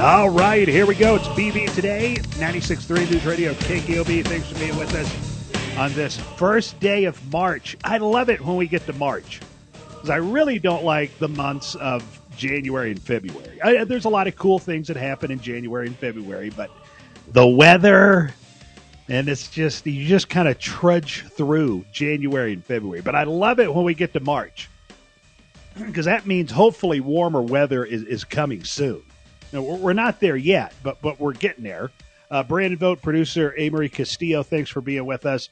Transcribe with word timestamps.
All 0.00 0.30
right, 0.30 0.66
here 0.66 0.86
we 0.86 0.94
go. 0.94 1.16
It's 1.16 1.28
BV 1.28 1.74
today, 1.74 2.16
96.3 2.16 3.10
News 3.10 3.26
Radio, 3.26 3.52
KKOB. 3.52 4.24
Thanks 4.24 4.48
for 4.48 4.58
being 4.58 4.74
with 4.78 4.94
us 4.94 5.76
on 5.76 5.92
this 5.92 6.16
first 6.16 6.80
day 6.80 7.04
of 7.04 7.30
March. 7.30 7.76
I 7.84 7.98
love 7.98 8.30
it 8.30 8.40
when 8.40 8.56
we 8.56 8.66
get 8.66 8.86
to 8.86 8.94
March 8.94 9.40
because 9.90 10.08
I 10.08 10.16
really 10.16 10.58
don't 10.58 10.84
like 10.84 11.18
the 11.18 11.28
months 11.28 11.74
of 11.74 12.02
January 12.34 12.92
and 12.92 13.02
February. 13.02 13.60
I, 13.60 13.84
there's 13.84 14.06
a 14.06 14.08
lot 14.08 14.26
of 14.26 14.36
cool 14.36 14.58
things 14.58 14.88
that 14.88 14.96
happen 14.96 15.30
in 15.30 15.38
January 15.38 15.88
and 15.88 15.96
February, 15.96 16.48
but 16.48 16.70
the 17.32 17.46
weather, 17.46 18.32
and 19.08 19.28
it's 19.28 19.50
just, 19.50 19.86
you 19.86 20.06
just 20.06 20.30
kind 20.30 20.48
of 20.48 20.58
trudge 20.58 21.26
through 21.28 21.84
January 21.92 22.54
and 22.54 22.64
February. 22.64 23.02
But 23.02 23.16
I 23.16 23.24
love 23.24 23.60
it 23.60 23.74
when 23.74 23.84
we 23.84 23.92
get 23.92 24.14
to 24.14 24.20
March 24.20 24.70
because 25.76 26.06
that 26.06 26.26
means 26.26 26.50
hopefully 26.50 27.00
warmer 27.00 27.42
weather 27.42 27.84
is, 27.84 28.02
is 28.04 28.24
coming 28.24 28.64
soon. 28.64 29.02
We're 29.52 29.92
not 29.92 30.20
there 30.20 30.36
yet, 30.36 30.72
but 30.82 31.00
but 31.02 31.18
we're 31.18 31.32
getting 31.32 31.64
there. 31.64 31.90
Uh, 32.30 32.44
Brandon 32.44 32.78
Vogt, 32.78 33.02
producer 33.02 33.54
Amory 33.58 33.88
Castillo, 33.88 34.42
thanks 34.42 34.70
for 34.70 34.80
being 34.80 35.06
with 35.06 35.26
us. 35.26 35.48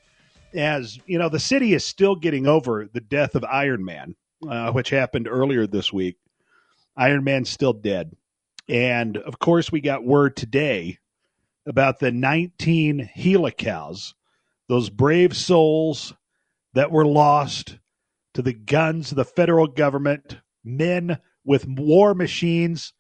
As 0.55 0.99
you 1.07 1.19
know, 1.19 1.29
the 1.29 1.41
city 1.41 1.75
is 1.75 1.85
still 1.85 2.15
getting 2.15 2.47
over 2.47 2.89
the 2.93 3.01
death 3.01 3.35
of 3.35 3.45
Iron 3.45 3.85
Man, 3.85 4.15
uh, 4.49 4.71
which 4.71 4.91
happened 4.91 5.27
earlier 5.29 5.67
this 5.67 5.93
week. 5.93 6.17
Iron 6.97 7.25
Man's 7.25 7.49
still 7.51 7.73
dead, 7.73 8.17
and 8.69 9.17
of 9.17 9.39
course, 9.39 9.73
we 9.73 9.81
got 9.81 10.05
word 10.05 10.37
today 10.37 10.99
about 11.67 11.99
the 11.99 12.13
19 12.13 13.11
Gila 13.17 13.53
cows, 13.53 14.15
those 14.69 14.91
brave 14.91 15.37
souls 15.37 16.15
that 16.75 16.93
were 16.93 17.07
lost 17.07 17.79
to 18.35 18.43
the 18.43 18.53
guns 18.53 19.11
of 19.11 19.17
the 19.17 19.25
federal 19.25 19.67
government, 19.67 20.39
men 20.65 21.19
with 21.45 21.67
war 21.67 22.15
machines 22.15 22.93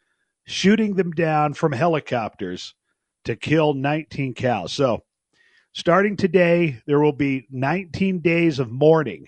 shooting 0.49 0.95
them 0.95 1.13
down 1.13 1.53
from 1.53 1.73
helicopters 1.73 2.75
to 3.25 3.37
kill 3.37 3.75
19 3.75 4.33
cows. 4.33 4.73
So, 4.73 5.05
starting 5.75 6.17
today, 6.17 6.81
there 6.87 7.01
will 7.01 7.13
be 7.13 7.47
19 7.51 8.21
days 8.21 8.59
of 8.59 8.71
mourning 8.71 9.27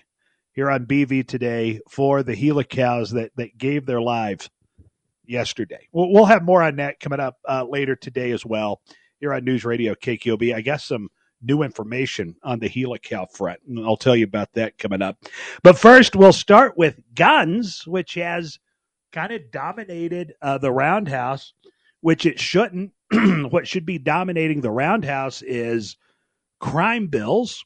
here 0.53 0.69
on 0.69 0.87
BV 0.87 1.27
today 1.27 1.79
for 1.89 2.23
the 2.23 2.35
Gila 2.35 2.63
cows 2.63 3.11
that, 3.11 3.31
that 3.35 3.55
gave 3.57 3.85
their 3.85 4.01
lives 4.01 4.49
yesterday. 5.23 5.87
We'll, 5.91 6.11
we'll 6.11 6.25
have 6.25 6.43
more 6.43 6.63
on 6.63 6.77
that 6.77 6.99
coming 6.99 7.19
up 7.19 7.37
uh, 7.47 7.65
later 7.69 7.95
today 7.95 8.31
as 8.31 8.43
well 8.43 8.81
here 9.19 9.31
on 9.31 9.45
News 9.45 9.63
Radio 9.63 9.93
KKOB. 9.93 10.55
I 10.55 10.61
guess 10.61 10.85
some 10.85 11.09
new 11.39 11.61
information 11.61 12.35
on 12.43 12.57
the 12.57 12.69
Gila 12.69 12.97
cow 12.97 13.27
front, 13.27 13.59
and 13.67 13.85
I'll 13.85 13.95
tell 13.95 14.15
you 14.15 14.25
about 14.25 14.53
that 14.53 14.79
coming 14.79 15.03
up. 15.03 15.17
But 15.61 15.77
first, 15.77 16.15
we'll 16.15 16.33
start 16.33 16.79
with 16.79 16.99
guns, 17.13 17.83
which 17.85 18.15
has– 18.15 18.57
kind 19.11 19.31
of 19.31 19.51
dominated 19.51 20.33
uh, 20.41 20.57
the 20.57 20.71
roundhouse, 20.71 21.53
which 22.01 22.25
it 22.25 22.39
shouldn't. 22.39 22.91
what 23.51 23.67
should 23.67 23.85
be 23.85 23.97
dominating 23.97 24.61
the 24.61 24.71
roundhouse 24.71 25.41
is 25.41 25.97
crime 26.59 27.07
bills, 27.07 27.65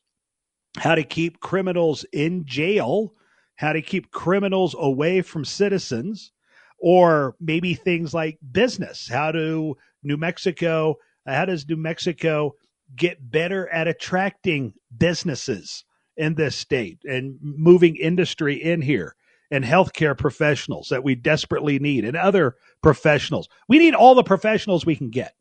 how 0.78 0.96
to 0.96 1.04
keep 1.04 1.40
criminals 1.40 2.06
in 2.12 2.46
jail, 2.46 3.14
how 3.56 3.74
to 3.74 3.82
keep 3.82 4.12
criminals 4.12 4.76
away 4.78 5.22
from 5.22 5.46
citizens, 5.46 6.32
or 6.80 7.36
maybe 7.40 7.74
things 7.74 8.14
like 8.14 8.38
business. 8.52 9.08
How 9.08 9.32
do 9.32 9.76
New 10.04 10.18
Mexico, 10.18 10.96
how 11.26 11.46
does 11.46 11.68
New 11.68 11.78
Mexico 11.78 12.56
get 12.96 13.32
better 13.32 13.68
at 13.70 13.88
attracting 13.88 14.74
businesses 14.98 15.86
in 16.18 16.36
this 16.36 16.56
state 16.56 17.00
and 17.06 17.38
moving 17.42 17.96
industry 17.96 18.56
in 18.56 18.82
here? 18.82 19.16
And 19.56 19.64
healthcare 19.64 20.18
professionals 20.18 20.90
that 20.90 21.04
we 21.04 21.16
desperately 21.16 21.80
need 21.80 22.04
and 22.04 22.18
other 22.18 22.58
professionals. 22.84 23.48
We 23.70 23.80
need 23.80 23.96
all 23.96 24.14
the 24.14 24.24
professionals 24.24 24.86
we 24.86 24.98
can 24.98 25.10
get. 25.10 25.34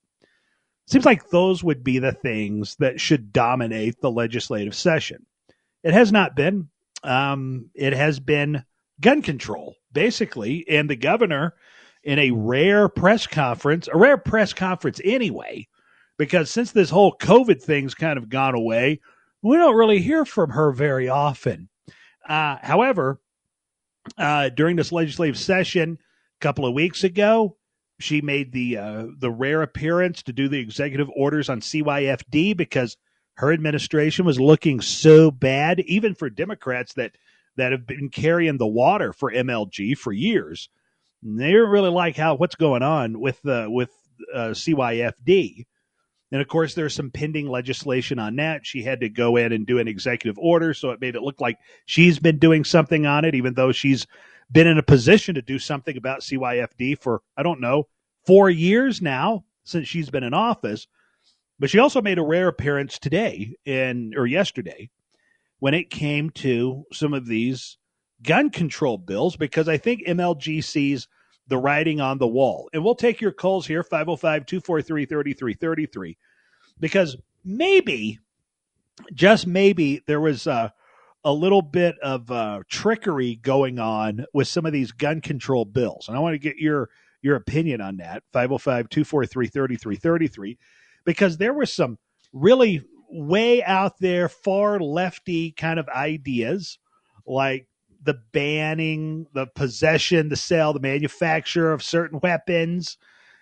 Seems 0.87 1.05
like 1.05 1.31
those 1.31 1.65
would 1.65 1.83
be 1.83 1.99
the 1.99 2.13
things 2.13 2.77
that 2.77 3.01
should 3.01 3.33
dominate 3.33 4.01
the 4.01 4.13
legislative 4.13 4.75
session. 4.75 5.27
It 5.83 5.95
has 5.95 6.13
not 6.13 6.37
been. 6.37 6.69
Um, 7.03 7.71
it 7.75 7.93
has 7.93 8.21
been 8.21 8.65
gun 9.01 9.21
control, 9.21 9.75
basically. 9.93 10.65
And 10.69 10.89
the 10.89 10.97
governor, 10.97 11.55
in 12.05 12.21
a 12.21 12.31
rare 12.31 12.89
press 12.89 13.27
conference, 13.27 13.89
a 13.93 13.99
rare 13.99 14.17
press 14.17 14.53
conference 14.53 15.01
anyway, 15.03 15.67
because 16.19 16.51
since 16.51 16.71
this 16.71 16.91
whole 16.91 17.17
COVID 17.21 17.61
thing's 17.61 17.95
kind 17.95 18.17
of 18.17 18.29
gone 18.29 18.55
away, 18.55 19.01
we 19.43 19.57
don't 19.57 19.75
really 19.75 20.01
hear 20.01 20.25
from 20.25 20.51
her 20.51 20.71
very 20.71 21.09
often. 21.09 21.69
Uh, 22.29 22.59
however, 22.63 23.19
uh, 24.19 24.48
during 24.50 24.76
this 24.76 24.92
legislative 24.92 25.38
session 25.38 25.98
a 26.41 26.42
couple 26.42 26.66
of 26.66 26.75
weeks 26.75 27.04
ago. 27.04 27.56
She 28.00 28.20
made 28.20 28.53
the 28.53 28.76
uh, 28.76 29.06
the 29.19 29.31
rare 29.31 29.62
appearance 29.62 30.22
to 30.25 30.32
do 30.32 30.48
the 30.48 30.59
executive 30.59 31.09
orders 31.15 31.48
on 31.48 31.60
CYFD 31.60 32.56
because 32.56 32.97
her 33.34 33.53
administration 33.53 34.25
was 34.25 34.41
looking 34.41 34.81
so 34.81 35.31
bad, 35.31 35.81
even 35.81 36.15
for 36.15 36.28
Democrats 36.28 36.94
that 36.94 37.12
that 37.56 37.72
have 37.72 37.87
been 37.87 38.09
carrying 38.09 38.59
the 38.59 38.66
water 38.66 39.12
for 39.12 39.31
MLG 39.31 39.97
for 39.97 40.12
years. 40.12 40.69
They 41.22 41.54
really 41.54 41.91
like 41.91 42.16
how 42.16 42.34
what's 42.34 42.56
going 42.56 42.82
on 42.82 43.21
with 43.21 43.41
the 43.42 43.66
with 43.71 43.91
uh, 44.32 44.50
CYFD. 44.50 45.66
And 46.33 46.41
of 46.41 46.49
course, 46.49 46.75
there's 46.75 46.95
some 46.95 47.11
pending 47.11 47.49
legislation 47.49 48.19
on 48.19 48.37
that. 48.37 48.67
She 48.67 48.83
had 48.83 49.01
to 49.01 49.09
go 49.09 49.37
in 49.37 49.53
and 49.53 49.67
do 49.67 49.79
an 49.79 49.89
executive 49.89 50.39
order, 50.39 50.75
so 50.75 50.91
it 50.91 51.01
made 51.01 51.15
it 51.15 51.23
look 51.23 51.41
like 51.41 51.59
she's 51.87 52.19
been 52.19 52.39
doing 52.39 52.65
something 52.65 53.07
on 53.07 53.25
it, 53.25 53.35
even 53.35 53.55
though 53.55 53.73
she's 53.73 54.07
been 54.51 54.67
in 54.67 54.79
a 54.79 54.83
position 54.83 55.34
to 55.37 55.43
do 55.43 55.59
something 55.59 55.97
about 55.97 56.21
CYFD 56.21 57.01
for, 57.01 57.23
I 57.37 57.43
don't 57.43 57.61
know, 57.61 57.89
four 58.27 58.51
years 58.51 59.01
now 59.01 59.45
since 59.65 59.89
she's 59.89 60.11
been 60.11 60.25
in 60.25 60.34
office. 60.34 60.87
But 61.59 61.71
she 61.71 61.79
also 61.79 62.03
made 62.03 62.19
a 62.19 62.25
rare 62.25 62.49
appearance 62.49 62.99
today 62.99 63.55
in 63.65 64.13
or 64.17 64.27
yesterday 64.27 64.91
when 65.61 65.75
it 65.75 65.91
came 65.91 66.31
to 66.31 66.84
some 66.93 67.15
of 67.15 67.27
these 67.27 67.79
gun 68.23 68.51
control 68.51 68.99
bills 68.99 69.37
because 69.37 69.69
I 69.69 69.79
think 69.79 70.07
MLG 70.07 70.65
sees 70.65 71.09
the 71.49 71.59
writing 71.59 72.00
on 72.00 72.19
the 72.19 72.27
wall. 72.27 72.69
And 72.72 72.84
we'll 72.84 72.94
take 72.94 73.21
your 73.21 73.32
calls 73.32 73.66
here 73.66 73.82
505 73.82 74.47
243 74.47 75.06
3333 75.06 76.19
because 76.81 77.16
maybe, 77.44 78.19
just 79.12 79.47
maybe, 79.47 80.03
there 80.06 80.21
was 80.21 80.47
a, 80.47 80.72
a 81.25 81.33
little 81.33 81.62
bit 81.62 81.97
of 82.03 82.31
uh, 82.31 82.60
trickery 82.69 83.37
going 83.37 83.78
on 83.78 84.27
with 84.33 84.49
some 84.49 84.66
of 84.66 84.72
these 84.72 84.93
gun 84.93 85.21
control 85.21 85.65
bills. 85.65 86.09
And 86.09 86.16
I 86.16 86.21
want 86.21 86.34
to 86.34 86.38
get 86.38 86.56
your 86.56 86.91
your 87.22 87.37
opinion 87.37 87.81
on 87.81 87.97
that 87.97 88.22
505 88.33 88.91
243 88.91 89.47
3333 89.47 90.59
because 91.06 91.38
there 91.38 91.54
was 91.54 91.72
some 91.72 91.99
really 92.34 92.83
way 93.09 93.62
out 93.65 93.99
there 93.99 94.28
far 94.28 94.78
lefty 94.78 95.53
kind 95.53 95.81
of 95.81 95.88
ideas 95.88 96.78
like 97.27 97.66
the 98.04 98.20
banning, 98.32 99.26
the 99.32 99.47
possession, 99.47 100.28
the 100.28 100.37
sale, 100.37 100.72
the 100.72 100.81
manufacture 100.81 101.72
of 101.72 101.82
certain 101.82 102.20
weapons. 102.22 102.98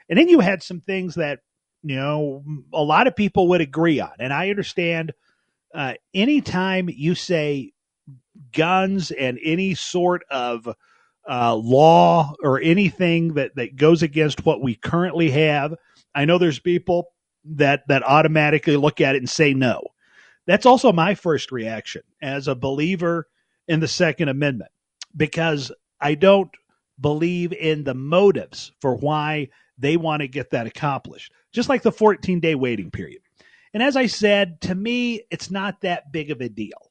And 0.09 0.19
then 0.19 0.29
you 0.29 0.41
had 0.41 0.63
some 0.63 0.81
things 0.81 1.17
that, 1.17 1.41
you 1.83 1.97
know, 1.97 2.45
a 2.73 2.83
lot 2.83 3.07
of 3.07 3.17
people 3.17 3.49
would 3.49 3.61
agree 3.61 4.01
on. 4.01 4.13
And 4.19 4.33
I 4.33 4.51
understand 4.51 5.13
uh, 5.75 5.95
anytime 6.15 6.89
you 6.89 7.15
say 7.15 7.73
guns 8.53 9.11
and 9.11 9.39
any 9.43 9.75
sort 9.75 10.23
of 10.31 10.69
uh, 11.29 11.55
law 11.55 12.35
or 12.43 12.61
anything 12.61 13.35
that, 13.35 13.55
that 13.57 13.77
goes 13.77 14.03
against 14.03 14.45
what 14.45 14.63
we 14.63 14.75
currently 14.75 15.31
have, 15.31 15.75
I 16.15 16.25
know 16.25 16.39
there's 16.39 16.59
people 16.59 17.09
that, 17.45 17.83
that 17.89 18.03
automatically 18.05 18.77
look 18.77 19.01
at 19.01 19.15
it 19.15 19.19
and 19.19 19.31
say 19.31 19.55
no. 19.55 19.83
That's 20.47 20.67
also 20.67 20.93
my 20.93 21.15
first 21.15 21.53
reaction 21.53 22.03
as 22.21 22.49
a 22.49 22.55
believer 22.55 23.29
in 23.69 23.81
the 23.81 23.89
Second 23.89 24.29
Amendment 24.29 24.71
because 25.17 25.73
I 26.01 26.15
don't 26.15 26.51
believe 27.01 27.53
in 27.53 27.85
the 27.85 27.95
motives 27.95 28.73
for 28.81 28.95
why 28.95 29.49
they 29.79 29.97
want 29.97 30.21
to 30.21 30.29
get 30.29 30.51
that 30.51 30.67
accomplished, 30.67 31.33
just 31.53 31.69
like 31.69 31.83
the 31.83 31.93
14 31.93 32.41
day 32.41 32.55
waiting 32.55 32.91
period. 32.91 33.23
And 33.75 33.83
as 33.83 33.97
I 33.97 34.07
said, 34.07 34.61
to 34.63 34.75
me, 34.75 35.23
it's 35.31 35.51
not 35.51 35.81
that 35.81 36.13
big 36.13 36.31
of 36.31 36.41
a 36.41 36.49
deal. 36.49 36.91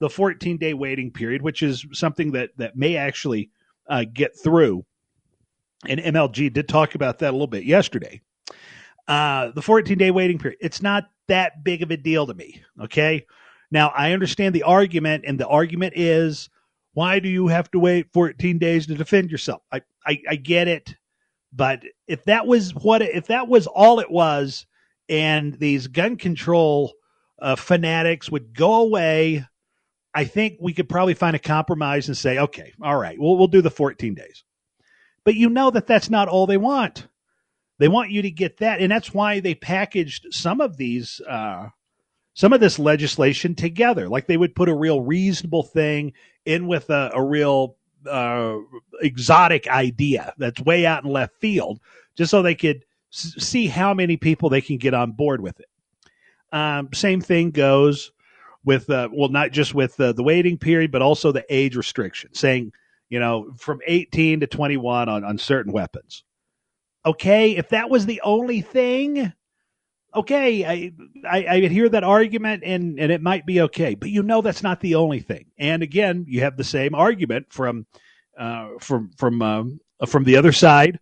The 0.00 0.10
14 0.10 0.56
day 0.56 0.74
waiting 0.74 1.10
period, 1.10 1.42
which 1.42 1.62
is 1.62 1.86
something 1.92 2.32
that, 2.32 2.50
that 2.56 2.76
may 2.76 2.96
actually 2.96 3.50
uh, 3.88 4.04
get 4.12 4.36
through 4.38 4.84
and 5.86 6.00
MLG 6.00 6.52
did 6.52 6.68
talk 6.68 6.94
about 6.94 7.18
that 7.18 7.30
a 7.30 7.32
little 7.32 7.46
bit 7.46 7.64
yesterday. 7.64 8.20
Uh, 9.06 9.50
the 9.50 9.62
14 9.62 9.98
day 9.98 10.10
waiting 10.10 10.38
period, 10.38 10.58
it's 10.60 10.82
not 10.82 11.10
that 11.28 11.64
big 11.64 11.82
of 11.82 11.90
a 11.90 11.96
deal 11.96 12.26
to 12.26 12.34
me. 12.34 12.62
Okay. 12.80 13.26
Now, 13.74 13.88
I 13.88 14.12
understand 14.12 14.54
the 14.54 14.62
argument, 14.62 15.24
and 15.26 15.38
the 15.38 15.48
argument 15.48 15.94
is 15.96 16.48
why 16.92 17.18
do 17.18 17.28
you 17.28 17.48
have 17.48 17.68
to 17.72 17.80
wait 17.80 18.12
14 18.12 18.56
days 18.58 18.86
to 18.86 18.94
defend 18.94 19.32
yourself? 19.32 19.62
I, 19.72 19.82
I, 20.06 20.22
I 20.30 20.36
get 20.36 20.68
it. 20.68 20.94
But 21.52 21.82
if 22.06 22.22
that 22.26 22.46
was 22.46 22.72
what, 22.72 23.02
if 23.02 23.26
that 23.26 23.48
was 23.48 23.66
all 23.66 23.98
it 23.98 24.12
was, 24.12 24.64
and 25.08 25.54
these 25.54 25.88
gun 25.88 26.16
control 26.16 26.92
uh, 27.42 27.56
fanatics 27.56 28.30
would 28.30 28.54
go 28.54 28.82
away, 28.82 29.44
I 30.14 30.22
think 30.22 30.58
we 30.60 30.72
could 30.72 30.88
probably 30.88 31.14
find 31.14 31.34
a 31.34 31.40
compromise 31.40 32.06
and 32.06 32.16
say, 32.16 32.38
okay, 32.38 32.72
all 32.80 32.96
right, 32.96 33.18
we'll, 33.18 33.36
we'll 33.36 33.48
do 33.48 33.60
the 33.60 33.72
14 33.72 34.14
days. 34.14 34.44
But 35.24 35.34
you 35.34 35.50
know 35.50 35.72
that 35.72 35.88
that's 35.88 36.08
not 36.08 36.28
all 36.28 36.46
they 36.46 36.58
want. 36.58 37.08
They 37.80 37.88
want 37.88 38.12
you 38.12 38.22
to 38.22 38.30
get 38.30 38.58
that, 38.58 38.80
and 38.80 38.92
that's 38.92 39.12
why 39.12 39.40
they 39.40 39.56
packaged 39.56 40.28
some 40.30 40.60
of 40.60 40.76
these, 40.76 41.20
uh, 41.28 41.70
some 42.34 42.52
of 42.52 42.60
this 42.60 42.78
legislation 42.78 43.54
together. 43.54 44.08
Like 44.08 44.26
they 44.26 44.36
would 44.36 44.54
put 44.54 44.68
a 44.68 44.74
real 44.74 45.00
reasonable 45.00 45.62
thing 45.62 46.12
in 46.44 46.66
with 46.66 46.90
a, 46.90 47.10
a 47.14 47.22
real 47.22 47.76
uh, 48.08 48.58
exotic 49.00 49.68
idea 49.68 50.34
that's 50.36 50.60
way 50.60 50.84
out 50.84 51.04
in 51.04 51.10
left 51.10 51.36
field, 51.40 51.80
just 52.16 52.30
so 52.30 52.42
they 52.42 52.54
could 52.54 52.84
s- 53.12 53.34
see 53.38 53.68
how 53.68 53.94
many 53.94 54.16
people 54.16 54.50
they 54.50 54.60
can 54.60 54.76
get 54.76 54.94
on 54.94 55.12
board 55.12 55.40
with 55.40 55.58
it. 55.60 55.68
Um, 56.52 56.90
same 56.92 57.20
thing 57.20 57.50
goes 57.50 58.12
with, 58.64 58.90
uh, 58.90 59.08
well, 59.12 59.28
not 59.28 59.52
just 59.52 59.74
with 59.74 59.98
uh, 60.00 60.12
the 60.12 60.22
waiting 60.22 60.58
period, 60.58 60.90
but 60.90 61.02
also 61.02 61.32
the 61.32 61.44
age 61.48 61.76
restriction, 61.76 62.34
saying, 62.34 62.72
you 63.08 63.20
know, 63.20 63.52
from 63.56 63.80
18 63.86 64.40
to 64.40 64.46
21 64.46 65.08
on, 65.08 65.24
on 65.24 65.38
certain 65.38 65.72
weapons. 65.72 66.24
Okay, 67.06 67.56
if 67.56 67.68
that 67.70 67.90
was 67.90 68.06
the 68.06 68.20
only 68.24 68.60
thing, 68.60 69.32
okay, 70.14 70.64
I, 70.64 70.92
I, 71.28 71.46
I 71.46 71.60
hear 71.68 71.88
that 71.88 72.04
argument 72.04 72.62
and, 72.64 72.98
and 72.98 73.10
it 73.10 73.22
might 73.22 73.46
be 73.46 73.60
okay, 73.62 73.94
but 73.94 74.10
you 74.10 74.22
know 74.22 74.40
that's 74.40 74.62
not 74.62 74.80
the 74.80 74.94
only 74.94 75.20
thing. 75.20 75.46
And 75.58 75.82
again, 75.82 76.24
you 76.28 76.40
have 76.40 76.56
the 76.56 76.64
same 76.64 76.94
argument 76.94 77.46
from 77.50 77.86
uh, 78.38 78.70
from 78.80 79.10
from 79.16 79.42
um, 79.42 79.80
from 80.06 80.24
the 80.24 80.36
other 80.36 80.52
side 80.52 80.98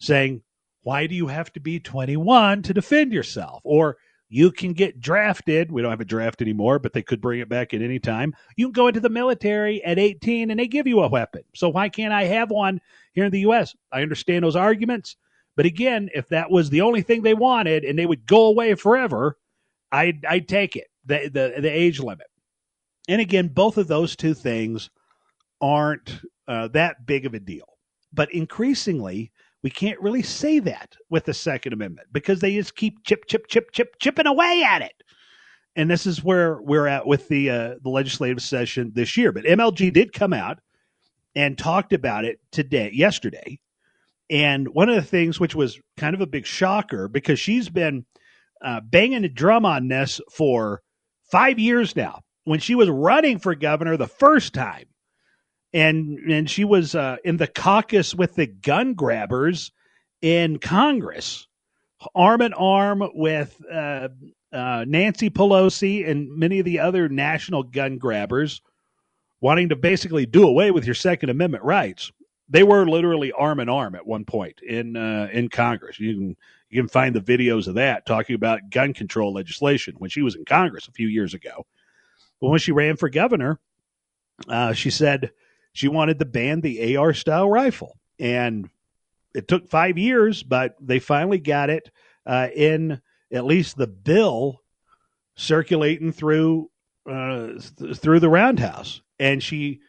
saying, 0.00 0.42
why 0.82 1.06
do 1.06 1.14
you 1.14 1.26
have 1.26 1.52
to 1.52 1.60
be 1.60 1.80
21 1.80 2.62
to 2.62 2.74
defend 2.74 3.12
yourself? 3.12 3.60
Or 3.64 3.96
you 4.28 4.50
can 4.50 4.72
get 4.74 5.00
drafted. 5.00 5.72
We 5.72 5.82
don't 5.82 5.90
have 5.90 6.00
a 6.00 6.04
draft 6.04 6.42
anymore, 6.42 6.78
but 6.78 6.92
they 6.92 7.02
could 7.02 7.20
bring 7.20 7.40
it 7.40 7.48
back 7.48 7.74
at 7.74 7.82
any 7.82 7.98
time. 7.98 8.34
You 8.56 8.66
can 8.66 8.72
go 8.72 8.88
into 8.88 9.00
the 9.00 9.08
military 9.08 9.82
at 9.84 9.98
18 9.98 10.50
and 10.50 10.60
they 10.60 10.66
give 10.66 10.86
you 10.86 11.00
a 11.00 11.08
weapon. 11.08 11.42
So 11.54 11.68
why 11.68 11.88
can't 11.88 12.12
I 12.12 12.24
have 12.24 12.50
one 12.50 12.80
here 13.12 13.24
in 13.24 13.32
the 13.32 13.40
U.S.? 13.40 13.74
I 13.92 14.02
understand 14.02 14.44
those 14.44 14.56
arguments. 14.56 15.16
But 15.58 15.66
again, 15.66 16.08
if 16.14 16.28
that 16.28 16.52
was 16.52 16.70
the 16.70 16.82
only 16.82 17.02
thing 17.02 17.22
they 17.22 17.34
wanted 17.34 17.82
and 17.82 17.98
they 17.98 18.06
would 18.06 18.28
go 18.28 18.46
away 18.46 18.76
forever, 18.76 19.36
I'd, 19.90 20.24
I'd 20.24 20.46
take 20.46 20.76
it, 20.76 20.86
the, 21.04 21.28
the, 21.34 21.60
the 21.60 21.68
age 21.68 21.98
limit. 21.98 22.28
And 23.08 23.20
again, 23.20 23.48
both 23.48 23.76
of 23.76 23.88
those 23.88 24.14
two 24.14 24.34
things 24.34 24.88
aren't 25.60 26.20
uh, 26.46 26.68
that 26.68 27.06
big 27.06 27.26
of 27.26 27.34
a 27.34 27.40
deal. 27.40 27.66
But 28.12 28.32
increasingly, 28.32 29.32
we 29.64 29.70
can't 29.70 30.00
really 30.00 30.22
say 30.22 30.60
that 30.60 30.94
with 31.10 31.24
the 31.24 31.34
Second 31.34 31.72
Amendment 31.72 32.06
because 32.12 32.38
they 32.38 32.54
just 32.54 32.76
keep 32.76 33.02
chip, 33.02 33.26
chip, 33.26 33.48
chip, 33.48 33.72
chip, 33.72 33.96
chipping 33.98 34.28
away 34.28 34.62
at 34.64 34.82
it. 34.82 35.02
And 35.74 35.90
this 35.90 36.06
is 36.06 36.22
where 36.22 36.62
we're 36.62 36.86
at 36.86 37.04
with 37.04 37.26
the 37.26 37.50
uh, 37.50 37.74
the 37.82 37.90
legislative 37.90 38.42
session 38.42 38.92
this 38.94 39.16
year. 39.16 39.32
But 39.32 39.42
MLG 39.42 39.92
did 39.92 40.12
come 40.12 40.32
out 40.32 40.60
and 41.34 41.58
talked 41.58 41.92
about 41.92 42.24
it 42.24 42.38
today, 42.52 42.92
yesterday, 42.94 43.58
and 44.30 44.68
one 44.68 44.88
of 44.88 44.94
the 44.94 45.02
things 45.02 45.40
which 45.40 45.54
was 45.54 45.80
kind 45.96 46.14
of 46.14 46.20
a 46.20 46.26
big 46.26 46.46
shocker 46.46 47.08
because 47.08 47.40
she's 47.40 47.68
been 47.68 48.04
uh, 48.62 48.80
banging 48.80 49.24
a 49.24 49.28
drum 49.28 49.64
on 49.64 49.88
this 49.88 50.20
for 50.32 50.82
five 51.30 51.58
years 51.58 51.96
now. 51.96 52.20
When 52.44 52.60
she 52.60 52.74
was 52.74 52.88
running 52.88 53.38
for 53.38 53.54
governor 53.54 53.96
the 53.96 54.06
first 54.06 54.54
time, 54.54 54.86
and 55.74 56.18
and 56.30 56.48
she 56.48 56.64
was 56.64 56.94
uh, 56.94 57.16
in 57.22 57.36
the 57.36 57.46
caucus 57.46 58.14
with 58.14 58.34
the 58.36 58.46
gun 58.46 58.94
grabbers 58.94 59.70
in 60.22 60.58
Congress, 60.58 61.46
arm 62.14 62.40
in 62.40 62.54
arm 62.54 63.02
with 63.12 63.60
uh, 63.70 64.08
uh, 64.50 64.84
Nancy 64.88 65.28
Pelosi 65.28 66.08
and 66.08 66.38
many 66.38 66.58
of 66.58 66.64
the 66.64 66.80
other 66.80 67.10
national 67.10 67.64
gun 67.64 67.98
grabbers, 67.98 68.62
wanting 69.42 69.68
to 69.68 69.76
basically 69.76 70.24
do 70.24 70.48
away 70.48 70.70
with 70.70 70.86
your 70.86 70.94
Second 70.94 71.28
Amendment 71.28 71.64
rights 71.64 72.12
they 72.48 72.62
were 72.62 72.86
literally 72.86 73.32
arm 73.32 73.60
in 73.60 73.68
arm 73.68 73.94
at 73.94 74.06
one 74.06 74.24
point 74.24 74.60
in 74.62 74.96
uh, 74.96 75.28
in 75.32 75.48
Congress. 75.48 76.00
You 76.00 76.14
can 76.14 76.36
you 76.70 76.80
can 76.80 76.88
find 76.88 77.14
the 77.14 77.20
videos 77.20 77.66
of 77.66 77.74
that 77.74 78.06
talking 78.06 78.34
about 78.34 78.70
gun 78.70 78.94
control 78.94 79.32
legislation 79.32 79.94
when 79.98 80.10
she 80.10 80.22
was 80.22 80.34
in 80.34 80.44
Congress 80.44 80.88
a 80.88 80.92
few 80.92 81.08
years 81.08 81.34
ago. 81.34 81.66
But 82.40 82.48
when 82.48 82.60
she 82.60 82.72
ran 82.72 82.96
for 82.96 83.08
governor, 83.08 83.58
uh, 84.48 84.72
she 84.72 84.90
said 84.90 85.32
she 85.72 85.88
wanted 85.88 86.18
to 86.18 86.24
ban 86.24 86.60
the 86.60 86.96
AR 86.96 87.12
style 87.12 87.48
rifle, 87.48 87.98
and 88.18 88.68
it 89.34 89.48
took 89.48 89.68
five 89.68 89.98
years, 89.98 90.42
but 90.42 90.76
they 90.80 90.98
finally 90.98 91.38
got 91.38 91.70
it 91.70 91.90
uh, 92.26 92.48
in 92.54 93.00
at 93.32 93.44
least 93.44 93.76
the 93.76 93.86
bill 93.86 94.62
circulating 95.36 96.12
through 96.12 96.70
uh, 97.08 97.52
th- 97.78 97.96
through 97.96 98.20
the 98.20 98.28
roundhouse, 98.28 99.02
and 99.18 99.42
she 99.42 99.80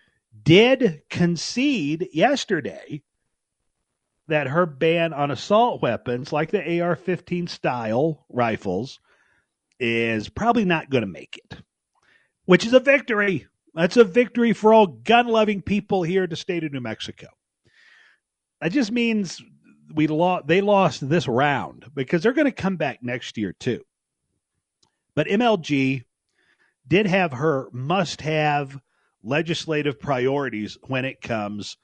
did 0.50 1.04
concede 1.12 2.10
yesterday 2.12 3.04
that 4.30 4.48
her 4.48 4.66
ban 4.66 5.13
on 5.13 5.30
assault 5.30 5.80
weapons 5.80 6.34
like 6.34 6.50
the 6.50 6.81
AR 6.81 6.96
15 6.96 7.46
style 7.46 8.25
rifles 8.30 9.00
is 9.80 10.28
probably 10.28 10.66
not 10.66 10.90
going 10.90 11.04
to 11.04 11.07
make 11.07 11.38
it, 11.38 11.60
which 12.46 12.66
is 12.66 12.74
a 12.74 12.80
victory. 12.80 13.46
That's 13.75 13.96
a 13.96 14.04
victory 14.04 14.54
for 14.54 14.74
all 14.74 14.88
gun 14.88 15.28
loving 15.28 15.62
people 15.62 16.01
here 16.01 16.24
in 16.24 16.31
the 16.31 16.36
state 16.36 16.63
of 16.63 16.74
New 16.74 16.81
Mexico. 16.81 17.28
That 18.60 18.72
just 18.72 18.92
means 18.92 19.40
we 19.94 20.07
lost, 20.07 20.48
they 20.48 20.62
lost 20.62 21.07
this 21.07 21.28
round 21.28 21.86
because 21.94 22.24
they're 22.24 22.34
going 22.34 22.46
to 22.46 22.51
come 22.51 22.75
back 22.75 23.04
next 23.04 23.38
year 23.38 23.54
too. 23.54 23.84
But 25.13 25.28
MLG 25.28 26.06
did 26.88 27.06
have 27.06 27.34
her 27.34 27.69
must 27.72 28.22
have 28.22 28.80
legislative 29.24 30.00
priorities 30.00 30.77
when 30.88 31.06
it 31.06 31.21
comes 31.21 31.77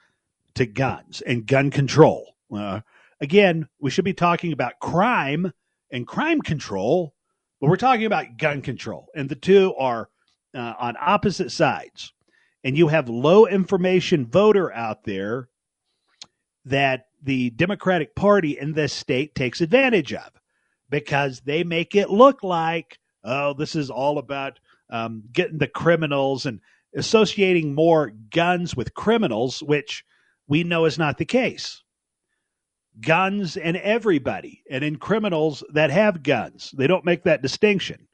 to 0.56 0.66
guns 0.66 1.22
and 1.22 1.46
gun 1.46 1.70
control. 1.70 2.36
Uh, 2.56 2.82
again, 3.20 3.68
we 3.80 3.92
should 3.92 4.06
be 4.06 4.14
talking 4.14 4.54
about 4.54 4.80
crime 4.80 5.52
and 5.92 6.08
crime 6.08 6.42
control, 6.42 7.14
but 7.60 7.70
we're 7.70 7.76
talking 7.76 8.06
about 8.06 8.38
gun 8.38 8.62
control, 8.62 9.08
and 9.16 9.30
the 9.30 9.36
two 9.36 9.74
are 9.78 10.10
uh, 10.54 10.74
on 10.80 10.96
opposite 11.00 11.52
sides. 11.52 12.14
And 12.64 12.78
you 12.78 12.88
have 12.88 13.10
low 13.10 13.46
information 13.46 14.26
voter 14.26 14.74
out 14.74 15.04
there 15.04 15.50
that 16.66 17.06
the 17.22 17.52
Democratic 17.52 18.16
Party 18.16 18.58
in 18.58 18.74
this 18.74 18.94
state 18.94 19.36
takes 19.36 19.62
advantage 19.62 20.14
of 20.14 20.32
because 20.90 21.42
they 21.42 21.64
make 21.64 21.96
it 21.96 22.10
look 22.10 22.44
like, 22.44 22.98
oh, 23.24 23.54
this 23.54 23.76
is 23.76 23.90
all 23.90 24.18
about 24.18 24.60
um, 24.90 25.24
getting 25.32 25.58
the 25.58 25.68
criminals 25.68 26.46
and 26.46 26.60
associating 26.96 27.76
more 27.76 28.12
guns 28.32 28.76
with 28.76 28.94
criminals, 28.94 29.62
which 29.62 30.04
we 30.48 30.64
know 30.64 30.86
is 30.86 30.98
not 30.98 31.18
the 31.18 31.26
case. 31.26 31.84
Guns 33.02 33.58
and 33.58 33.76
everybody, 33.78 34.64
and 34.70 34.84
in 34.84 34.96
criminals 34.96 35.64
that 35.74 35.90
have 35.90 36.24
guns, 36.24 36.74
they 36.78 36.88
don't 36.88 37.04
make 37.04 37.24
that 37.24 37.42
distinction. 37.42 38.08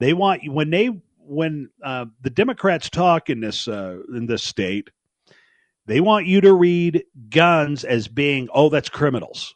They 0.00 0.12
want 0.12 0.42
when 0.46 0.70
they 0.70 0.90
when 1.18 1.70
uh, 1.82 2.06
the 2.20 2.30
Democrats 2.30 2.90
talk 2.90 3.30
in 3.30 3.40
this 3.40 3.66
uh, 3.68 3.98
in 4.14 4.26
this 4.26 4.42
state, 4.42 4.90
they 5.86 6.00
want 6.00 6.26
you 6.26 6.42
to 6.42 6.52
read 6.52 7.04
guns 7.30 7.84
as 7.84 8.06
being 8.06 8.48
oh 8.52 8.68
that's 8.68 8.90
criminals. 8.90 9.54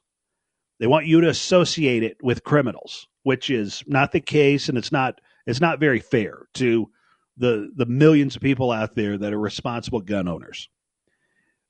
They 0.80 0.86
want 0.86 1.06
you 1.06 1.20
to 1.20 1.28
associate 1.28 2.02
it 2.02 2.16
with 2.22 2.42
criminals, 2.42 3.06
which 3.22 3.50
is 3.50 3.84
not 3.86 4.12
the 4.12 4.20
case, 4.20 4.70
and 4.70 4.78
it's 4.78 4.90
not 4.90 5.20
it's 5.46 5.60
not 5.60 5.80
very 5.80 6.00
fair 6.00 6.46
to 6.54 6.88
the 7.36 7.70
the 7.76 7.86
millions 7.86 8.36
of 8.36 8.42
people 8.42 8.70
out 8.70 8.94
there 8.94 9.16
that 9.18 9.32
are 9.32 9.40
responsible 9.40 10.00
gun 10.00 10.28
owners. 10.28 10.68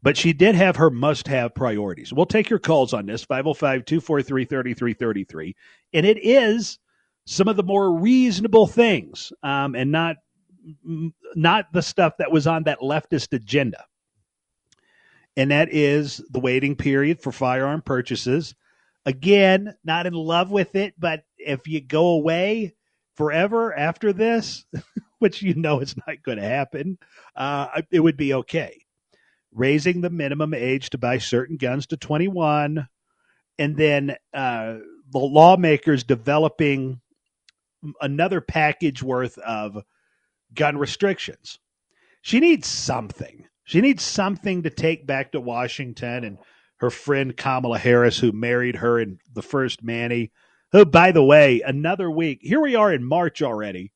But 0.03 0.17
she 0.17 0.33
did 0.33 0.57
have 0.57 0.77
her 0.77 0.91
must 0.91 1.29
have 1.29 1.55
priorities. 1.55 2.13
We'll 2.13 2.27
take 2.27 2.51
your 2.51 2.59
calls 2.59 2.93
on 2.93 3.07
this 3.07 3.25
505 3.25 3.85
243 3.85 4.45
3333. 4.45 5.57
And 5.93 6.05
it 6.05 6.19
is 6.25 6.79
some 7.25 7.47
of 7.47 7.57
the 7.57 7.63
more 7.63 7.93
reasonable 7.93 8.67
things 8.67 9.33
um, 9.43 9.77
and 9.77 9.93
not 9.93 10.17
not 11.35 11.73
the 11.73 11.83
stuff 11.83 12.15
that 12.19 12.33
was 12.33 12.47
on 12.47 12.65
that 12.65 12.81
leftist 12.81 13.33
agenda. 13.33 13.85
And 15.37 15.51
that 15.51 15.73
is 15.73 16.23
the 16.31 16.41
waiting 16.41 16.77
period 16.77 17.21
for 17.21 17.33
firearm 17.33 17.83
purchases. 17.83 18.55
Again, 19.07 19.75
not 19.85 20.07
in 20.07 20.13
love 20.13 20.51
with 20.51 20.75
it, 20.77 20.95
but 20.99 21.25
if 21.39 21.67
you 21.67 21.81
go 21.81 22.09
away 22.09 22.75
forever 23.17 23.77
after 23.77 24.13
this, 24.13 24.65
which 25.23 25.41
you 25.43 25.55
know 25.55 25.81
is 25.81 25.97
not 26.07 26.23
going 26.23 26.39
to 26.39 26.45
happen, 26.45 26.99
uh, 27.37 27.83
it 27.91 28.01
would 28.01 28.17
be 28.19 28.35
okay. 28.35 28.85
raising 29.53 30.01
the 30.01 30.11
minimum 30.11 30.55
age 30.55 30.91
to 30.91 30.99
buy 30.99 31.19
certain 31.19 31.57
guns 31.57 31.87
to 31.89 31.97
21, 31.97 32.89
and 33.59 33.77
then 33.77 34.17
uh, 34.35 34.79
the 35.11 35.19
lawmakers 35.19 36.05
developing 36.05 37.01
another 38.01 38.41
package 38.41 39.03
worth 39.03 39.39
of 39.39 39.77
gun 40.55 40.79
restrictions. 40.79 41.59
She 42.23 42.41
needs 42.41 42.67
something. 42.69 43.47
She 43.65 43.81
needs 43.81 44.03
something 44.03 44.63
to 44.63 44.71
take 44.71 45.07
back 45.07 45.33
to 45.33 45.41
Washington 45.41 46.25
and 46.25 46.39
her 46.79 46.91
friend 46.91 47.37
Kamala 47.37 47.79
Harris, 47.79 48.19
who 48.19 48.33
married 48.33 48.77
her 48.77 48.99
in 48.99 49.19
the 49.33 49.43
first 49.43 49.83
Manny. 49.83 50.33
Who, 50.73 50.85
by 50.85 51.13
the 51.13 51.23
way, 51.25 51.61
another 51.65 52.11
week. 52.11 52.41
Here 52.43 52.61
we 52.61 52.75
are 52.75 52.93
in 52.93 53.05
March 53.05 53.43
already, 53.43 53.93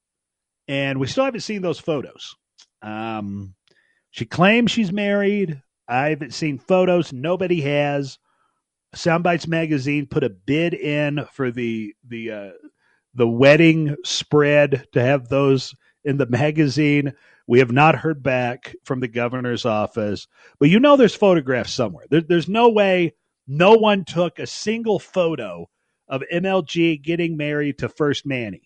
and 0.68 0.98
we 0.98 1.06
still 1.06 1.24
haven't 1.24 1.40
seen 1.40 1.62
those 1.62 1.78
photos. 1.78 2.34
Um, 2.82 3.54
she 4.10 4.24
claims 4.24 4.70
she's 4.70 4.92
married. 4.92 5.62
I 5.88 6.08
haven't 6.08 6.34
seen 6.34 6.58
photos. 6.58 7.12
Nobody 7.12 7.60
has. 7.62 8.18
Soundbites 8.94 9.46
magazine 9.46 10.06
put 10.06 10.24
a 10.24 10.30
bid 10.30 10.72
in 10.72 11.26
for 11.32 11.50
the 11.50 11.94
the 12.06 12.30
uh, 12.30 12.50
the 13.14 13.28
wedding 13.28 13.96
spread 14.04 14.86
to 14.92 15.02
have 15.02 15.28
those 15.28 15.74
in 16.04 16.16
the 16.16 16.26
magazine. 16.26 17.14
We 17.46 17.58
have 17.60 17.70
not 17.72 17.96
heard 17.96 18.22
back 18.22 18.74
from 18.84 19.00
the 19.00 19.08
governor's 19.08 19.64
office, 19.64 20.26
but 20.58 20.68
you 20.68 20.80
know 20.80 20.96
there's 20.96 21.14
photographs 21.14 21.72
somewhere. 21.72 22.06
There, 22.10 22.20
there's 22.22 22.48
no 22.48 22.70
way 22.70 23.14
no 23.46 23.74
one 23.74 24.04
took 24.04 24.38
a 24.38 24.46
single 24.46 24.98
photo 24.98 25.68
of 26.08 26.22
MLG 26.32 27.02
getting 27.02 27.36
married 27.36 27.78
to 27.78 27.88
First 27.88 28.26
Manny. 28.26 28.65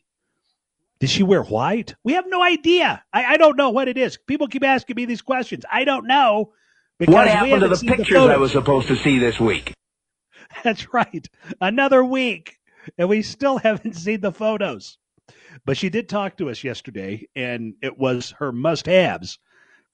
Did 1.01 1.09
she 1.09 1.23
wear 1.23 1.43
white? 1.43 1.95
We 2.05 2.13
have 2.13 2.27
no 2.29 2.43
idea. 2.43 3.03
I, 3.13 3.25
I 3.25 3.37
don't 3.39 3.57
know 3.57 3.71
what 3.71 3.89
it 3.89 3.97
is. 3.97 4.19
People 4.27 4.49
keep 4.49 4.63
asking 4.63 4.97
me 4.97 5.07
these 5.07 5.23
questions. 5.23 5.65
I 5.71 5.85
don't 5.85 6.07
know. 6.07 6.53
Because 6.99 7.15
what 7.15 7.29
happened 7.29 7.63
to 7.63 7.69
the 7.69 7.77
pictures 7.77 8.09
the 8.09 8.35
I 8.35 8.37
was 8.37 8.53
supposed 8.53 8.89
to 8.89 8.97
see 8.97 9.19
this 9.19 9.41
week? 9.41 9.73
That's 10.65 10.93
right. 10.93 11.27
Another 11.59 12.05
week, 12.05 12.59
and 12.99 13.09
we 13.09 13.23
still 13.23 13.57
haven't 13.63 13.97
seen 13.97 14.21
the 14.21 14.33
photos. 14.33 14.99
But 15.65 15.79
she 15.79 15.89
did 15.89 16.09
talk 16.09 16.37
to 16.37 16.51
us 16.51 16.63
yesterday, 16.63 17.29
and 17.35 17.75
it 17.83 17.99
was 17.99 18.35
her 18.39 18.53
must 18.53 18.87
haves 18.87 19.39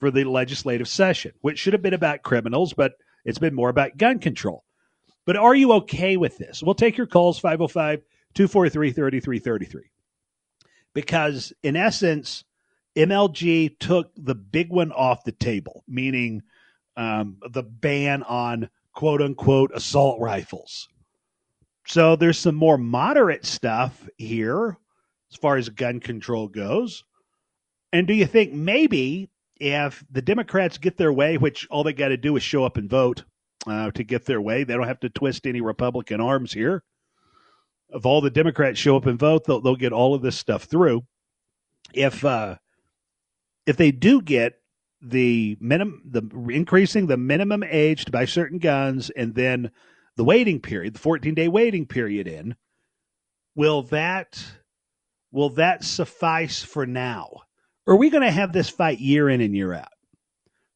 for 0.00 0.10
the 0.10 0.24
legislative 0.24 0.88
session, 0.88 1.32
which 1.40 1.58
should 1.58 1.72
have 1.72 1.82
been 1.82 1.94
about 1.94 2.22
criminals, 2.22 2.74
but 2.74 2.94
it's 3.24 3.38
been 3.38 3.54
more 3.54 3.68
about 3.68 3.96
gun 3.96 4.18
control. 4.18 4.64
But 5.24 5.36
are 5.36 5.54
you 5.54 5.72
okay 5.74 6.16
with 6.16 6.36
this? 6.36 6.62
We'll 6.62 6.74
take 6.74 6.96
your 6.96 7.06
calls 7.06 7.38
505 7.38 8.00
243 8.34 8.92
3333. 8.92 9.90
Because 10.96 11.52
in 11.62 11.76
essence, 11.76 12.42
MLG 12.96 13.78
took 13.78 14.10
the 14.16 14.34
big 14.34 14.70
one 14.70 14.92
off 14.92 15.24
the 15.24 15.32
table, 15.32 15.84
meaning 15.86 16.40
um, 16.96 17.36
the 17.50 17.62
ban 17.62 18.22
on 18.22 18.70
quote 18.94 19.20
unquote 19.20 19.72
assault 19.74 20.18
rifles. 20.22 20.88
So 21.86 22.16
there's 22.16 22.38
some 22.38 22.54
more 22.54 22.78
moderate 22.78 23.44
stuff 23.44 24.08
here 24.16 24.78
as 25.30 25.36
far 25.36 25.58
as 25.58 25.68
gun 25.68 26.00
control 26.00 26.48
goes. 26.48 27.04
And 27.92 28.06
do 28.06 28.14
you 28.14 28.24
think 28.24 28.54
maybe 28.54 29.28
if 29.60 30.02
the 30.10 30.22
Democrats 30.22 30.78
get 30.78 30.96
their 30.96 31.12
way, 31.12 31.36
which 31.36 31.66
all 31.70 31.84
they 31.84 31.92
got 31.92 32.08
to 32.08 32.16
do 32.16 32.36
is 32.36 32.42
show 32.42 32.64
up 32.64 32.78
and 32.78 32.88
vote 32.88 33.22
uh, 33.66 33.90
to 33.90 34.02
get 34.02 34.24
their 34.24 34.40
way, 34.40 34.64
they 34.64 34.72
don't 34.72 34.88
have 34.88 35.00
to 35.00 35.10
twist 35.10 35.46
any 35.46 35.60
Republican 35.60 36.22
arms 36.22 36.54
here. 36.54 36.82
If 37.90 38.04
all 38.04 38.20
the 38.20 38.30
Democrats 38.30 38.78
show 38.78 38.96
up 38.96 39.06
and 39.06 39.18
vote, 39.18 39.44
they'll, 39.44 39.60
they'll 39.60 39.76
get 39.76 39.92
all 39.92 40.14
of 40.14 40.22
this 40.22 40.36
stuff 40.36 40.64
through. 40.64 41.04
If 41.94 42.24
uh, 42.24 42.56
if 43.64 43.76
they 43.76 43.90
do 43.92 44.20
get 44.20 44.54
the 45.00 45.56
minimum, 45.60 46.02
the 46.04 46.22
increasing 46.50 47.06
the 47.06 47.16
minimum 47.16 47.62
age 47.62 48.04
to 48.06 48.12
buy 48.12 48.24
certain 48.24 48.58
guns, 48.58 49.10
and 49.10 49.34
then 49.34 49.70
the 50.16 50.24
waiting 50.24 50.60
period, 50.60 50.94
the 50.94 51.00
14 51.00 51.34
day 51.34 51.48
waiting 51.48 51.86
period 51.86 52.26
in, 52.26 52.56
will 53.54 53.82
that 53.82 54.44
will 55.30 55.50
that 55.50 55.84
suffice 55.84 56.62
for 56.62 56.86
now? 56.86 57.42
Or 57.86 57.94
are 57.94 57.98
we 57.98 58.10
going 58.10 58.24
to 58.24 58.30
have 58.30 58.52
this 58.52 58.68
fight 58.68 58.98
year 59.00 59.28
in 59.28 59.40
and 59.40 59.54
year 59.54 59.72
out? 59.72 59.88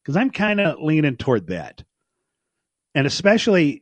Because 0.01 0.15
I'm 0.15 0.31
kind 0.31 0.59
of 0.59 0.79
leaning 0.81 1.17
toward 1.17 1.47
that. 1.47 1.83
And 2.95 3.05
especially 3.05 3.81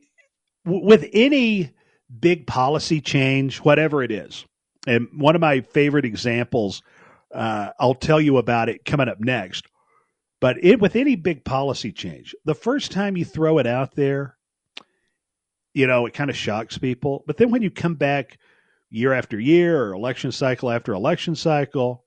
w- 0.64 0.84
with 0.84 1.06
any 1.12 1.72
big 2.18 2.46
policy 2.46 3.00
change, 3.00 3.58
whatever 3.58 4.02
it 4.02 4.10
is. 4.10 4.44
And 4.86 5.08
one 5.16 5.34
of 5.34 5.40
my 5.40 5.60
favorite 5.60 6.04
examples, 6.04 6.82
uh, 7.34 7.70
I'll 7.78 7.94
tell 7.94 8.20
you 8.20 8.38
about 8.38 8.68
it 8.68 8.84
coming 8.84 9.08
up 9.08 9.20
next. 9.20 9.66
But 10.40 10.56
it, 10.64 10.80
with 10.80 10.96
any 10.96 11.16
big 11.16 11.44
policy 11.44 11.92
change, 11.92 12.34
the 12.44 12.54
first 12.54 12.92
time 12.92 13.16
you 13.16 13.24
throw 13.26 13.58
it 13.58 13.66
out 13.66 13.94
there, 13.94 14.36
you 15.74 15.86
know, 15.86 16.06
it 16.06 16.14
kind 16.14 16.30
of 16.30 16.36
shocks 16.36 16.78
people. 16.78 17.22
But 17.26 17.36
then 17.36 17.50
when 17.50 17.62
you 17.62 17.70
come 17.70 17.94
back 17.94 18.38
year 18.88 19.12
after 19.12 19.38
year 19.38 19.82
or 19.82 19.92
election 19.92 20.32
cycle 20.32 20.70
after 20.70 20.92
election 20.92 21.36
cycle, 21.36 22.04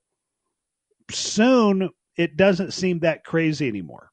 soon 1.10 1.90
it 2.16 2.36
doesn't 2.36 2.72
seem 2.72 3.00
that 3.00 3.24
crazy 3.24 3.68
anymore. 3.68 4.10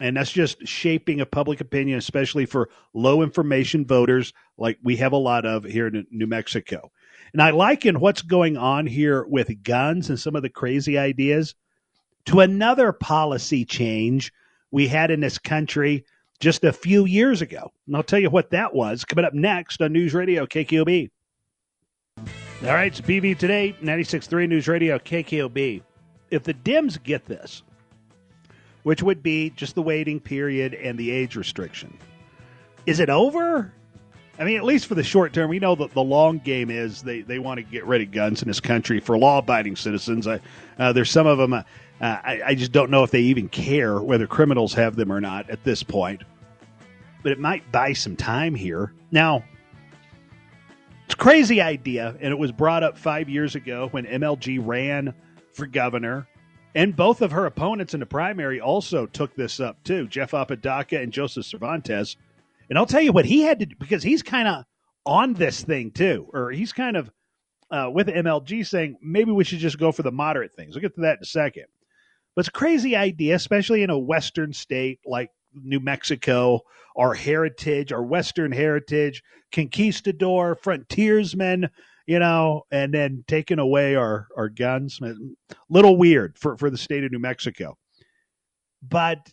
And 0.00 0.16
that's 0.16 0.32
just 0.32 0.66
shaping 0.66 1.20
a 1.20 1.26
public 1.26 1.60
opinion, 1.60 1.98
especially 1.98 2.46
for 2.46 2.70
low 2.94 3.22
information 3.22 3.86
voters 3.86 4.32
like 4.56 4.78
we 4.82 4.96
have 4.96 5.12
a 5.12 5.18
lot 5.18 5.44
of 5.44 5.64
here 5.64 5.86
in 5.86 6.06
New 6.10 6.26
Mexico. 6.26 6.90
And 7.32 7.42
I 7.42 7.50
liken 7.50 8.00
what's 8.00 8.22
going 8.22 8.56
on 8.56 8.86
here 8.86 9.24
with 9.24 9.62
guns 9.62 10.08
and 10.08 10.18
some 10.18 10.34
of 10.34 10.42
the 10.42 10.48
crazy 10.48 10.98
ideas 10.98 11.54
to 12.26 12.40
another 12.40 12.92
policy 12.92 13.64
change 13.64 14.32
we 14.70 14.88
had 14.88 15.10
in 15.10 15.20
this 15.20 15.38
country 15.38 16.04
just 16.40 16.64
a 16.64 16.72
few 16.72 17.04
years 17.04 17.42
ago. 17.42 17.70
And 17.86 17.94
I'll 17.94 18.02
tell 18.02 18.18
you 18.18 18.30
what 18.30 18.50
that 18.50 18.74
was 18.74 19.04
coming 19.04 19.24
up 19.24 19.34
next 19.34 19.82
on 19.82 19.92
News 19.92 20.14
Radio 20.14 20.46
KKOB. 20.46 21.10
All 22.18 22.74
right, 22.74 22.86
it's 22.86 23.00
BV 23.00 23.38
today, 23.38 23.76
96.3 23.82 24.48
News 24.48 24.68
Radio 24.68 24.98
KKOB. 24.98 25.82
If 26.30 26.44
the 26.44 26.54
Dems 26.54 27.02
get 27.02 27.26
this, 27.26 27.62
which 28.82 29.02
would 29.02 29.22
be 29.22 29.50
just 29.50 29.74
the 29.74 29.82
waiting 29.82 30.20
period 30.20 30.74
and 30.74 30.98
the 30.98 31.10
age 31.10 31.36
restriction, 31.36 31.96
is 32.86 33.00
it 33.00 33.10
over? 33.10 33.72
I 34.38 34.44
mean, 34.44 34.56
at 34.56 34.64
least 34.64 34.86
for 34.86 34.94
the 34.94 35.04
short 35.04 35.34
term, 35.34 35.50
we 35.50 35.58
know 35.58 35.74
that 35.74 35.92
the 35.92 36.02
long 36.02 36.38
game 36.38 36.70
is 36.70 37.02
they, 37.02 37.20
they 37.20 37.38
want 37.38 37.58
to 37.58 37.62
get 37.62 37.84
rid 37.84 38.00
of 38.00 38.10
guns 38.10 38.40
in 38.40 38.48
this 38.48 38.58
country 38.58 38.98
for 38.98 39.18
law 39.18 39.38
abiding 39.38 39.76
citizens. 39.76 40.26
I, 40.26 40.40
uh, 40.78 40.94
there's 40.94 41.10
some 41.10 41.26
of 41.26 41.36
them, 41.36 41.52
uh, 41.52 41.62
I, 42.00 42.40
I 42.46 42.54
just 42.54 42.72
don't 42.72 42.90
know 42.90 43.04
if 43.04 43.10
they 43.10 43.20
even 43.20 43.50
care 43.50 44.00
whether 44.00 44.26
criminals 44.26 44.72
have 44.74 44.96
them 44.96 45.12
or 45.12 45.20
not 45.20 45.50
at 45.50 45.62
this 45.62 45.82
point. 45.82 46.22
But 47.22 47.32
it 47.32 47.38
might 47.38 47.70
buy 47.70 47.92
some 47.92 48.16
time 48.16 48.54
here. 48.54 48.94
Now, 49.10 49.44
it's 51.04 51.12
a 51.12 51.18
crazy 51.18 51.60
idea, 51.60 52.16
and 52.20 52.32
it 52.32 52.38
was 52.38 52.50
brought 52.50 52.82
up 52.82 52.96
five 52.96 53.28
years 53.28 53.56
ago 53.56 53.88
when 53.90 54.06
MLG 54.06 54.58
ran 54.64 55.12
for 55.52 55.66
governor. 55.66 56.26
And 56.74 56.94
both 56.94 57.20
of 57.20 57.32
her 57.32 57.46
opponents 57.46 57.94
in 57.94 58.00
the 58.00 58.06
primary 58.06 58.60
also 58.60 59.06
took 59.06 59.34
this 59.34 59.60
up 59.60 59.82
too 59.84 60.06
Jeff 60.06 60.34
Apodaca 60.34 61.00
and 61.00 61.12
Joseph 61.12 61.46
Cervantes 61.46 62.16
and 62.70 62.78
I'll 62.78 62.86
tell 62.86 63.00
you 63.02 63.12
what 63.12 63.24
he 63.24 63.42
had 63.42 63.58
to 63.58 63.66
do 63.66 63.74
because 63.78 64.02
he's 64.02 64.22
kind 64.22 64.46
of 64.46 64.64
on 65.04 65.34
this 65.34 65.62
thing 65.62 65.90
too, 65.90 66.28
or 66.32 66.52
he's 66.52 66.72
kind 66.72 66.96
of 66.96 67.10
uh, 67.70 67.90
with 67.92 68.06
MLG 68.06 68.64
saying 68.66 68.96
maybe 69.02 69.32
we 69.32 69.44
should 69.44 69.58
just 69.58 69.78
go 69.78 69.90
for 69.90 70.02
the 70.02 70.12
moderate 70.12 70.54
things. 70.54 70.74
We'll 70.74 70.82
get 70.82 70.94
to 70.94 71.02
that 71.02 71.18
in 71.18 71.22
a 71.22 71.26
second. 71.26 71.66
But 72.34 72.40
it's 72.40 72.48
a 72.48 72.52
crazy 72.52 72.94
idea, 72.94 73.34
especially 73.34 73.82
in 73.82 73.90
a 73.90 73.98
Western 73.98 74.52
state 74.52 75.00
like 75.04 75.30
New 75.52 75.80
Mexico, 75.80 76.60
our 76.96 77.12
heritage, 77.12 77.92
our 77.92 78.04
Western 78.04 78.52
heritage, 78.52 79.24
conquistador, 79.50 80.54
frontiersmen, 80.54 81.70
you 82.10 82.18
know, 82.18 82.66
and 82.72 82.92
then 82.92 83.22
taking 83.28 83.60
away 83.60 83.94
our, 83.94 84.26
our 84.36 84.48
guns. 84.48 84.98
A 85.00 85.14
little 85.68 85.96
weird 85.96 86.36
for, 86.36 86.56
for 86.56 86.68
the 86.68 86.76
state 86.76 87.04
of 87.04 87.12
New 87.12 87.20
Mexico. 87.20 87.78
But 88.82 89.30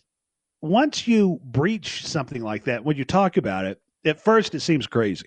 once 0.62 1.08
you 1.08 1.40
breach 1.42 2.06
something 2.06 2.40
like 2.40 2.62
that, 2.66 2.84
when 2.84 2.96
you 2.96 3.04
talk 3.04 3.36
about 3.36 3.64
it, 3.64 3.80
at 4.04 4.20
first 4.20 4.54
it 4.54 4.60
seems 4.60 4.86
crazy. 4.86 5.26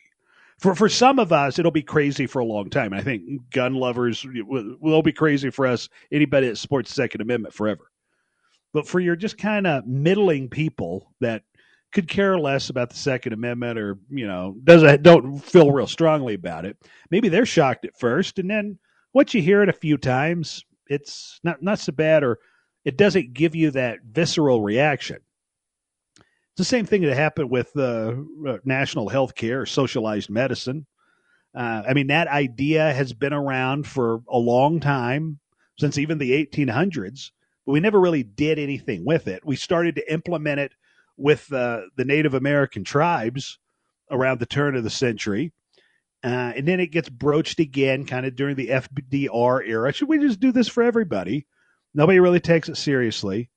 For 0.60 0.76
for 0.76 0.88
some 0.88 1.20
of 1.20 1.34
us, 1.34 1.60
it'll 1.60 1.72
be 1.72 1.82
crazy 1.82 2.26
for 2.26 2.40
a 2.40 2.46
long 2.46 2.70
time. 2.70 2.94
I 2.94 3.02
think 3.02 3.24
gun 3.50 3.74
lovers 3.74 4.26
will, 4.26 4.78
will 4.80 5.02
be 5.02 5.12
crazy 5.12 5.50
for 5.50 5.68
us. 5.68 5.90
Anybody 6.10 6.48
that 6.48 6.58
supports 6.58 6.92
the 6.92 6.96
Second 6.96 7.20
Amendment 7.20 7.54
forever. 7.54 7.92
But 8.72 8.88
for 8.88 9.02
your 9.02 9.18
just 9.18 9.38
kind 9.38 9.68
of 9.68 9.86
middling 9.86 10.48
people 10.48 11.12
that 11.20 11.44
could 11.92 12.08
care 12.08 12.38
less 12.38 12.70
about 12.70 12.90
the 12.90 12.96
Second 12.96 13.34
Amendment 13.34 13.78
or 13.78 14.00
you 14.10 14.28
know 14.28 14.56
doesn't 14.64 15.04
don't 15.04 15.40
feel 15.40 15.72
real 15.72 15.88
strongly 15.88 16.34
about 16.34 16.66
it, 16.66 16.78
maybe 17.10 17.30
they're 17.30 17.46
shocked 17.46 17.86
at 17.86 17.98
first, 18.00 18.40
and 18.40 18.50
then 18.50 18.78
once 19.14 19.34
you 19.34 19.42
hear 19.42 19.62
it 19.62 19.70
a 19.70 19.74
few 19.74 19.98
times, 19.98 20.64
it's 20.88 21.40
not 21.44 21.62
not 21.62 21.80
so 21.80 21.92
bad 21.92 22.24
or 22.24 22.40
it 22.86 22.98
doesn't 22.98 23.34
give 23.34 23.56
you 23.56 23.72
that 23.72 24.00
visceral 24.10 24.62
reaction. 24.62 25.18
It's 26.18 26.58
the 26.58 26.66
same 26.66 26.86
thing 26.86 27.04
that 27.04 27.16
happened 27.16 27.50
with 27.50 27.76
uh, 27.78 28.14
national 28.66 29.10
health 29.10 29.36
care, 29.36 29.66
socialized 29.66 30.30
medicine. 30.30 30.86
Uh, 31.56 31.84
I 31.88 31.94
mean, 31.94 32.08
that 32.08 32.28
idea 32.28 32.94
has 32.94 33.14
been 33.14 33.34
around 33.34 33.88
for 33.88 34.22
a 34.30 34.38
long 34.38 34.80
time, 34.80 35.40
since 35.78 35.98
even 35.98 36.18
the 36.18 36.46
1800s, 36.46 37.32
but 37.66 37.72
we 37.74 37.80
never 37.80 38.00
really 38.00 38.24
did 38.24 38.58
anything 38.60 39.06
with 39.06 39.28
it. 39.28 39.46
We 39.46 39.56
started 39.56 39.96
to 39.96 40.14
implement 40.14 40.60
it 40.60 40.74
with 41.18 41.52
uh, 41.52 41.82
the 41.96 42.06
Native 42.06 42.34
American 42.34 42.84
tribes 42.84 43.60
around 44.10 44.40
the 44.40 44.46
turn 44.46 44.76
of 44.76 44.84
the 44.84 44.90
century. 44.90 45.54
Uh, 46.24 46.54
and 46.56 46.68
then 46.68 46.80
it 46.80 46.92
gets 46.92 47.10
broached 47.10 47.60
again 47.60 48.06
kind 48.06 48.26
of 48.26 48.36
during 48.36 48.56
the 48.56 48.68
FDR 48.68 49.68
era. 49.68 49.92
Should 49.92 50.10
we 50.10 50.20
just 50.20 50.40
do 50.40 50.52
this 50.52 50.68
for 50.68 50.84
everybody? 50.84 51.48
Nobody 51.94 52.20
really 52.20 52.40
takes 52.40 52.70
it 52.70 52.78
seriously. 52.78 53.50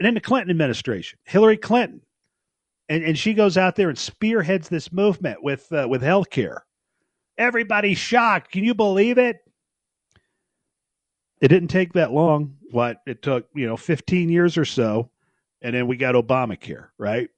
And 0.00 0.06
then 0.06 0.14
the 0.14 0.20
Clinton 0.20 0.50
administration, 0.50 1.18
Hillary 1.24 1.56
Clinton, 1.56 2.00
and, 2.88 3.04
and 3.04 3.18
she 3.18 3.34
goes 3.34 3.56
out 3.56 3.76
there 3.76 3.88
and 3.88 3.98
spearheads 3.98 4.68
this 4.68 4.92
movement 4.92 5.42
with 5.42 5.70
uh, 5.72 5.86
with 5.88 6.02
healthcare. 6.02 6.60
Everybody's 7.36 7.98
shocked. 7.98 8.50
Can 8.50 8.64
you 8.64 8.74
believe 8.74 9.18
it? 9.18 9.38
It 11.40 11.48
didn't 11.48 11.68
take 11.68 11.92
that 11.92 12.12
long. 12.12 12.56
What 12.70 12.98
it 13.06 13.22
took, 13.22 13.48
you 13.54 13.66
know, 13.66 13.76
15 13.76 14.28
years 14.28 14.58
or 14.58 14.64
so, 14.64 15.10
and 15.62 15.74
then 15.74 15.86
we 15.86 15.96
got 15.96 16.14
Obamacare, 16.14 16.88
right? 16.98 17.28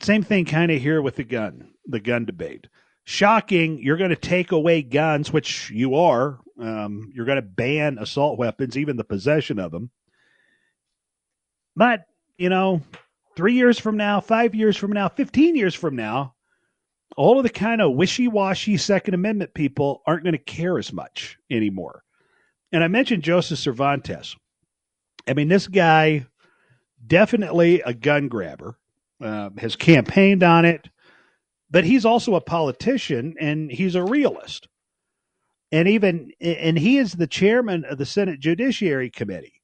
Same 0.00 0.22
thing 0.22 0.44
kind 0.44 0.70
of 0.70 0.80
here 0.80 1.02
with 1.02 1.16
the 1.16 1.24
gun, 1.24 1.70
the 1.86 2.00
gun 2.00 2.24
debate. 2.24 2.66
Shocking, 3.04 3.78
you're 3.82 3.96
going 3.96 4.10
to 4.10 4.16
take 4.16 4.52
away 4.52 4.82
guns, 4.82 5.32
which 5.32 5.70
you 5.70 5.96
are. 5.96 6.38
Um, 6.58 7.10
you're 7.14 7.26
going 7.26 7.36
to 7.36 7.42
ban 7.42 7.98
assault 7.98 8.38
weapons, 8.38 8.76
even 8.76 8.96
the 8.96 9.04
possession 9.04 9.58
of 9.58 9.72
them. 9.72 9.90
But, 11.74 12.04
you 12.36 12.48
know, 12.48 12.80
three 13.36 13.54
years 13.54 13.78
from 13.78 13.96
now, 13.96 14.20
five 14.20 14.54
years 14.54 14.76
from 14.76 14.92
now, 14.92 15.08
15 15.08 15.56
years 15.56 15.74
from 15.74 15.96
now, 15.96 16.34
all 17.16 17.38
of 17.38 17.42
the 17.42 17.50
kind 17.50 17.80
of 17.80 17.92
wishy 17.92 18.28
washy 18.28 18.76
Second 18.76 19.14
Amendment 19.14 19.54
people 19.54 20.02
aren't 20.06 20.22
going 20.22 20.32
to 20.32 20.38
care 20.38 20.78
as 20.78 20.92
much 20.92 21.38
anymore. 21.50 22.02
And 22.72 22.82
I 22.82 22.88
mentioned 22.88 23.22
Joseph 23.22 23.58
Cervantes. 23.58 24.36
I 25.28 25.34
mean, 25.34 25.48
this 25.48 25.66
guy, 25.66 26.26
definitely 27.06 27.80
a 27.82 27.94
gun 27.94 28.28
grabber, 28.28 28.76
uh, 29.20 29.50
has 29.58 29.76
campaigned 29.76 30.42
on 30.42 30.64
it, 30.64 30.88
but 31.70 31.84
he's 31.84 32.04
also 32.04 32.34
a 32.34 32.40
politician 32.40 33.34
and 33.40 33.70
he's 33.70 33.94
a 33.94 34.02
realist. 34.02 34.68
And 35.70 35.88
even, 35.88 36.30
and 36.40 36.78
he 36.78 36.98
is 36.98 37.12
the 37.12 37.26
chairman 37.26 37.84
of 37.86 37.96
the 37.96 38.04
Senate 38.04 38.40
Judiciary 38.40 39.10
Committee. 39.10 39.62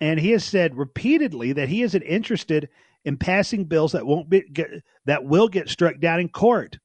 And 0.00 0.20
he 0.20 0.30
has 0.30 0.44
said 0.44 0.76
repeatedly 0.76 1.52
that 1.52 1.68
he 1.68 1.82
isn't 1.82 2.02
interested 2.02 2.68
in 3.04 3.16
passing 3.16 3.64
bills 3.64 3.92
that 3.92 4.06
won't 4.06 4.28
be 4.28 4.42
get, 4.52 4.70
that 5.06 5.24
will 5.24 5.48
get 5.48 5.68
struck 5.68 5.98
down 5.98 6.20
in 6.20 6.28
court. 6.28 6.78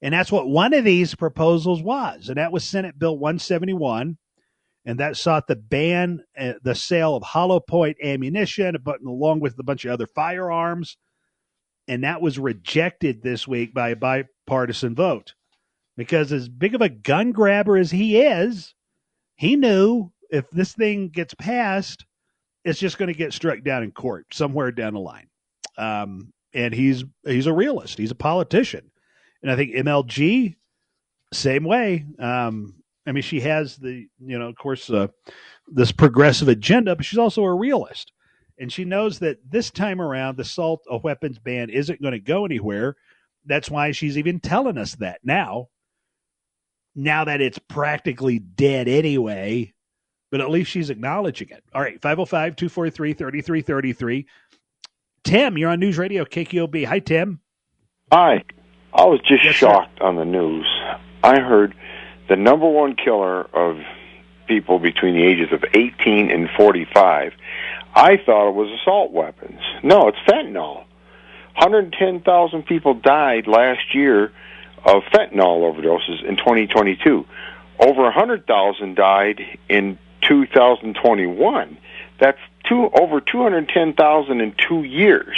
And 0.00 0.14
that's 0.14 0.32
what 0.32 0.48
one 0.48 0.72
of 0.74 0.84
these 0.84 1.14
proposals 1.14 1.82
was. 1.82 2.28
And 2.28 2.38
that 2.38 2.52
was 2.52 2.64
Senate 2.64 2.98
Bill 2.98 3.18
171. 3.18 4.16
And 4.84 5.00
that 5.00 5.16
sought 5.16 5.48
to 5.48 5.56
ban 5.56 6.20
uh, 6.38 6.54
the 6.62 6.74
sale 6.74 7.14
of 7.14 7.22
hollow 7.22 7.60
point 7.60 7.98
ammunition, 8.02 8.76
but 8.82 9.00
along 9.02 9.40
with 9.40 9.58
a 9.58 9.62
bunch 9.62 9.84
of 9.84 9.92
other 9.92 10.06
firearms. 10.06 10.96
And 11.86 12.04
that 12.04 12.22
was 12.22 12.38
rejected 12.38 13.22
this 13.22 13.46
week 13.46 13.74
by 13.74 13.90
a 13.90 13.96
bipartisan 13.96 14.94
vote. 14.94 15.34
Because 15.96 16.32
as 16.32 16.48
big 16.48 16.74
of 16.74 16.80
a 16.80 16.88
gun 16.88 17.32
grabber 17.32 17.76
as 17.76 17.90
he 17.90 18.20
is, 18.20 18.74
he 19.36 19.56
knew 19.56 20.12
if 20.30 20.48
this 20.50 20.72
thing 20.72 21.08
gets 21.08 21.34
passed, 21.34 22.04
it's 22.64 22.78
just 22.78 22.98
going 22.98 23.08
to 23.08 23.18
get 23.18 23.32
struck 23.32 23.62
down 23.62 23.82
in 23.82 23.90
court 23.90 24.26
somewhere 24.32 24.70
down 24.70 24.94
the 24.94 25.00
line. 25.00 25.28
Um, 25.76 26.32
and 26.52 26.74
he's 26.74 27.04
he's 27.24 27.46
a 27.46 27.52
realist. 27.52 27.98
He's 27.98 28.10
a 28.10 28.16
politician, 28.16 28.90
and 29.42 29.50
I 29.50 29.56
think 29.56 29.74
MLG 29.74 30.56
same 31.32 31.64
way. 31.64 32.06
Um, 32.18 32.77
I 33.08 33.12
mean, 33.12 33.22
she 33.22 33.40
has 33.40 33.76
the 33.76 34.08
you 34.24 34.38
know, 34.38 34.48
of 34.48 34.56
course, 34.56 34.90
uh, 34.90 35.08
this 35.68 35.92
progressive 35.92 36.48
agenda, 36.48 36.96
but 36.96 37.06
she's 37.06 37.18
also 37.18 37.44
a 37.44 37.54
realist, 37.54 38.12
and 38.58 38.72
she 38.72 38.84
knows 38.84 39.20
that 39.20 39.38
this 39.50 39.70
time 39.70 40.00
around 40.00 40.36
the 40.36 40.44
salt 40.44 40.82
of 40.90 41.04
weapons 41.04 41.38
ban 41.38 41.70
isn't 41.70 42.02
going 42.02 42.12
to 42.12 42.20
go 42.20 42.44
anywhere. 42.44 42.96
That's 43.46 43.70
why 43.70 43.92
she's 43.92 44.18
even 44.18 44.40
telling 44.40 44.78
us 44.78 44.96
that 44.96 45.20
now. 45.24 45.68
Now 46.96 47.24
that 47.24 47.40
it's 47.40 47.58
practically 47.58 48.40
dead 48.40 48.88
anyway, 48.88 49.72
but 50.30 50.40
at 50.40 50.50
least 50.50 50.70
she's 50.70 50.90
acknowledging 50.90 51.50
it. 51.50 51.64
All 51.74 51.82
right, 51.82 52.00
505 52.02 52.56
243 52.56 53.14
3333. 53.14 54.26
Tim, 55.24 55.58
you're 55.58 55.70
on 55.70 55.80
News 55.80 55.98
Radio 55.98 56.24
KKOB. 56.24 56.86
Hi, 56.86 56.98
Tim. 57.00 57.40
Hi. 58.12 58.44
I 58.94 59.04
was 59.04 59.20
just 59.28 59.42
Yes, 59.42 59.54
shocked 59.54 60.00
on 60.00 60.16
the 60.16 60.24
news. 60.24 60.66
I 61.22 61.40
heard 61.40 61.74
the 62.28 62.36
number 62.36 62.68
one 62.68 62.94
killer 62.94 63.42
of 63.54 63.78
people 64.46 64.78
between 64.78 65.14
the 65.14 65.24
ages 65.24 65.52
of 65.52 65.64
18 65.74 66.30
and 66.30 66.48
45. 66.56 67.32
I 67.94 68.16
thought 68.24 68.48
it 68.48 68.54
was 68.54 68.70
assault 68.80 69.12
weapons. 69.12 69.60
No, 69.82 70.08
it's 70.08 70.18
fentanyl. 70.26 70.84
110,000 71.56 72.62
people 72.64 72.94
died 72.94 73.46
last 73.46 73.94
year 73.94 74.32
of 74.84 75.02
fentanyl 75.12 75.62
overdoses 75.62 76.24
in 76.24 76.36
2022. 76.36 77.26
Over 77.80 78.02
100,000 78.02 78.94
died 78.94 79.40
in 79.68 79.98
2021. 80.22 81.78
That's 82.20 82.38
two 82.68 82.90
over 82.92 83.20
210,000 83.20 84.40
in 84.40 84.54
two 84.68 84.84
years. 84.84 85.36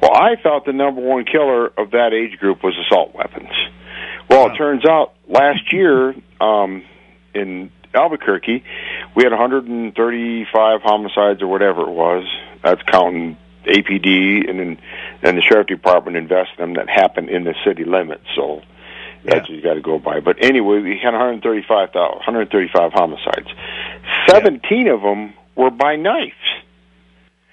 Well, 0.00 0.12
I 0.14 0.36
thought 0.42 0.64
the 0.64 0.72
number 0.72 1.00
one 1.00 1.24
killer 1.24 1.66
of 1.66 1.90
that 1.92 2.12
age 2.12 2.38
group 2.38 2.62
was 2.62 2.74
assault 2.86 3.14
weapons. 3.14 3.52
Well, 4.30 4.46
Wow. 4.46 4.54
it 4.54 4.56
turns 4.56 4.84
out 4.86 5.12
last 5.28 5.72
year 5.72 6.14
um, 6.40 6.84
in 7.34 7.70
Albuquerque, 7.92 8.62
we 9.16 9.24
had 9.24 9.32
135 9.32 10.82
homicides 10.82 11.42
or 11.42 11.48
whatever 11.48 11.82
it 11.82 11.90
was. 11.90 12.24
That's 12.62 12.80
counting 12.84 13.36
APD 13.64 14.48
and 14.48 14.58
then 14.60 14.78
and 15.22 15.36
the 15.36 15.42
sheriff 15.42 15.66
department 15.66 16.16
invested 16.16 16.58
them 16.58 16.74
that 16.74 16.88
happened 16.88 17.28
in 17.28 17.44
the 17.44 17.54
city 17.64 17.84
limits. 17.84 18.24
So 18.36 18.62
that's 19.24 19.48
what 19.48 19.56
you 19.56 19.62
got 19.62 19.74
to 19.74 19.80
go 19.80 19.98
by. 19.98 20.20
But 20.20 20.36
anyway, 20.42 20.80
we 20.80 20.96
had 21.02 21.12
135 21.12 21.90
135 21.92 22.92
homicides. 22.92 23.48
17 24.28 24.88
of 24.88 25.02
them 25.02 25.34
were 25.56 25.70
by 25.70 25.96
knives. 25.96 26.32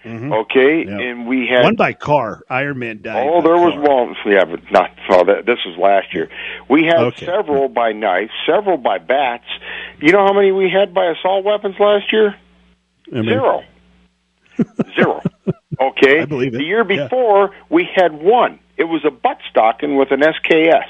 Mhm. 0.08 0.34
Okay, 0.42 0.86
Yeah. 0.86 0.98
and 1.00 1.28
we 1.28 1.48
had 1.48 1.64
One 1.64 1.76
by 1.76 1.94
car. 1.94 2.42
Iron 2.50 2.80
Man 2.80 3.02
died. 3.02 3.28
Oh, 3.30 3.42
there 3.42 3.58
was 3.58 3.74
car. 3.74 4.06
one. 4.06 4.16
Yeah, 4.26 4.46
but 4.46 4.60
not. 4.72 4.92
Well, 5.10 5.26
that, 5.26 5.46
this 5.46 5.60
was 5.66 5.78
last 5.78 6.14
year. 6.14 6.30
We 6.70 6.84
had 6.86 7.00
Okay. 7.00 7.26
several 7.26 7.68
by 7.70 7.92
knife, 7.92 8.30
several 8.46 8.78
by 8.78 8.98
bats. 9.00 9.46
You 10.02 10.12
know 10.14 10.26
how 10.26 10.34
many 10.34 10.52
we 10.52 10.70
had 10.70 10.94
by 10.94 11.06
assault 11.08 11.44
weapons 11.44 11.76
last 11.80 12.12
year? 12.14 12.36
I 13.12 13.16
mean, 13.16 13.26
Zero. 13.30 13.64
Zero. 14.96 15.22
Okay. 15.80 16.22
I 16.22 16.26
believe 16.26 16.54
it. 16.54 16.58
The 16.58 16.64
year 16.64 16.86
Yeah. 16.90 17.04
before, 17.06 17.52
we 17.70 17.88
had 17.96 18.14
one. 18.14 18.60
It 18.78 18.86
was 18.86 19.04
a 19.06 19.12
butt 19.12 19.38
stroking 19.50 19.96
with 19.98 20.12
an 20.12 20.22
SKS. 20.22 20.88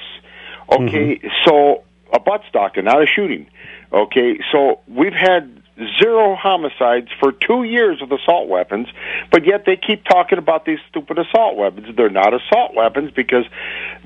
Okay, 0.71 1.15
Mm-hmm. 1.15 1.27
so 1.45 1.83
a 2.13 2.19
butt 2.19 2.41
stroking, 2.49 2.85
not 2.85 3.01
a 3.01 3.05
shooting. 3.05 3.47
Okay, 3.91 4.39
so 4.51 4.79
we've 4.87 5.13
had 5.13 5.56
zero 6.01 6.35
homicides 6.35 7.09
for 7.19 7.31
two 7.31 7.63
years 7.63 7.99
with 8.01 8.11
assault 8.11 8.47
weapons, 8.49 8.87
but 9.31 9.45
yet 9.45 9.63
they 9.65 9.75
keep 9.75 10.03
talking 10.05 10.37
about 10.37 10.65
these 10.65 10.79
stupid 10.89 11.19
assault 11.19 11.55
weapons. 11.55 11.95
They're 11.95 12.09
not 12.09 12.33
assault 12.33 12.73
weapons 12.75 13.11
because 13.15 13.45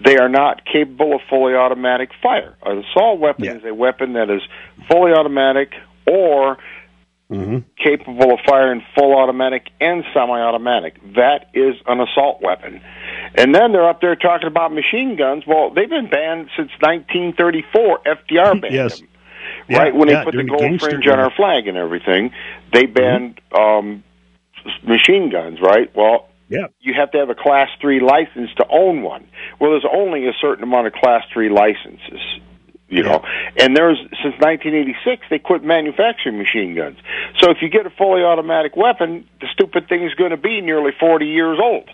they 0.04 0.18
are 0.18 0.30
not 0.30 0.66
capable 0.66 1.16
of 1.16 1.22
fully 1.30 1.54
automatic 1.56 2.10
fire. 2.22 2.56
An 2.66 2.80
assault 2.80 3.20
weapon 3.20 3.46
Yeah. 3.46 3.54
is 3.54 3.66
a 3.66 3.74
weapon 3.74 4.14
that 4.14 4.30
is 4.30 4.42
fully 4.90 5.14
automatic 5.14 5.74
or 6.08 6.58
Mhm. 7.32 7.64
capable 7.78 8.34
of 8.34 8.42
firing 8.42 8.84
full 8.94 9.18
automatic 9.18 9.70
and 9.80 10.04
semi-automatic. 10.14 10.96
That 11.16 11.46
is 11.54 11.76
an 11.88 12.02
assault 12.02 12.42
weapon. 12.42 12.82
And 13.36 13.56
then 13.56 13.72
they're 13.72 13.88
up 13.88 14.02
there 14.02 14.18
talking 14.18 14.48
about 14.48 14.74
machine 14.74 15.16
guns. 15.16 15.48
Well, 15.48 15.70
they've 15.70 15.90
been 15.90 16.08
banned 16.08 16.50
since 16.58 16.72
1934. 16.82 18.02
FDR 18.06 18.56
banned 18.56 18.74
Yes. 18.74 19.00
them. 19.00 19.08
Yeah, 19.72 19.78
right 19.80 19.96
when 19.96 20.08
they 20.08 20.24
put 20.24 20.36
the 20.36 20.44
gold 20.44 20.80
fringe 20.80 21.08
on 21.08 21.20
our 21.20 21.32
flag 21.32 21.68
and 21.68 21.78
everything, 21.78 22.32
they 22.74 22.86
banned 22.86 23.40
um, 23.58 24.04
machine 24.84 25.30
guns. 25.32 25.60
Right? 25.62 25.94
Well, 25.96 26.28
Yeah. 26.50 26.68
you 26.80 26.94
have 26.94 27.12
to 27.12 27.18
have 27.20 27.30
a 27.30 27.36
class 27.36 27.70
three 27.80 28.00
license 28.00 28.50
to 28.58 28.66
own 28.70 29.02
one. 29.02 29.26
Well, 29.60 29.72
there's 29.72 29.86
only 29.92 30.28
a 30.28 30.34
certain 30.40 30.64
amount 30.64 30.88
of 30.88 30.94
class 30.94 31.24
three 31.34 31.50
licenses. 31.50 32.22
You 32.90 33.04
know, 33.04 33.24
and 33.58 33.74
there's 33.74 33.98
since 34.22 34.36
1986 34.44 35.26
they 35.30 35.40
quit 35.40 35.64
manufacturing 35.64 36.38
machine 36.38 36.76
guns. 36.76 36.98
So 37.40 37.50
if 37.50 37.62
you 37.62 37.70
get 37.70 37.86
a 37.86 37.90
fully 37.90 38.22
automatic 38.22 38.76
weapon, 38.76 39.26
the 39.40 39.48
stupid 39.54 39.88
thing 39.88 40.04
is 40.04 40.14
going 40.16 40.32
to 40.32 40.38
be 40.38 40.60
nearly 40.60 40.92
40 41.00 41.26
years 41.26 41.58
old. 41.64 41.90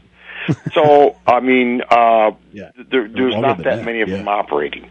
So 0.73 1.15
I 1.27 1.39
mean, 1.39 1.81
uh, 1.89 2.31
Yeah. 2.51 2.71
there, 2.91 3.07
there's 3.07 3.35
not 3.35 3.57
that 3.57 3.63
that, 3.77 3.85
many 3.85 4.01
of 4.01 4.09
yeah. 4.09 4.17
Them 4.17 4.27
operating. 4.27 4.89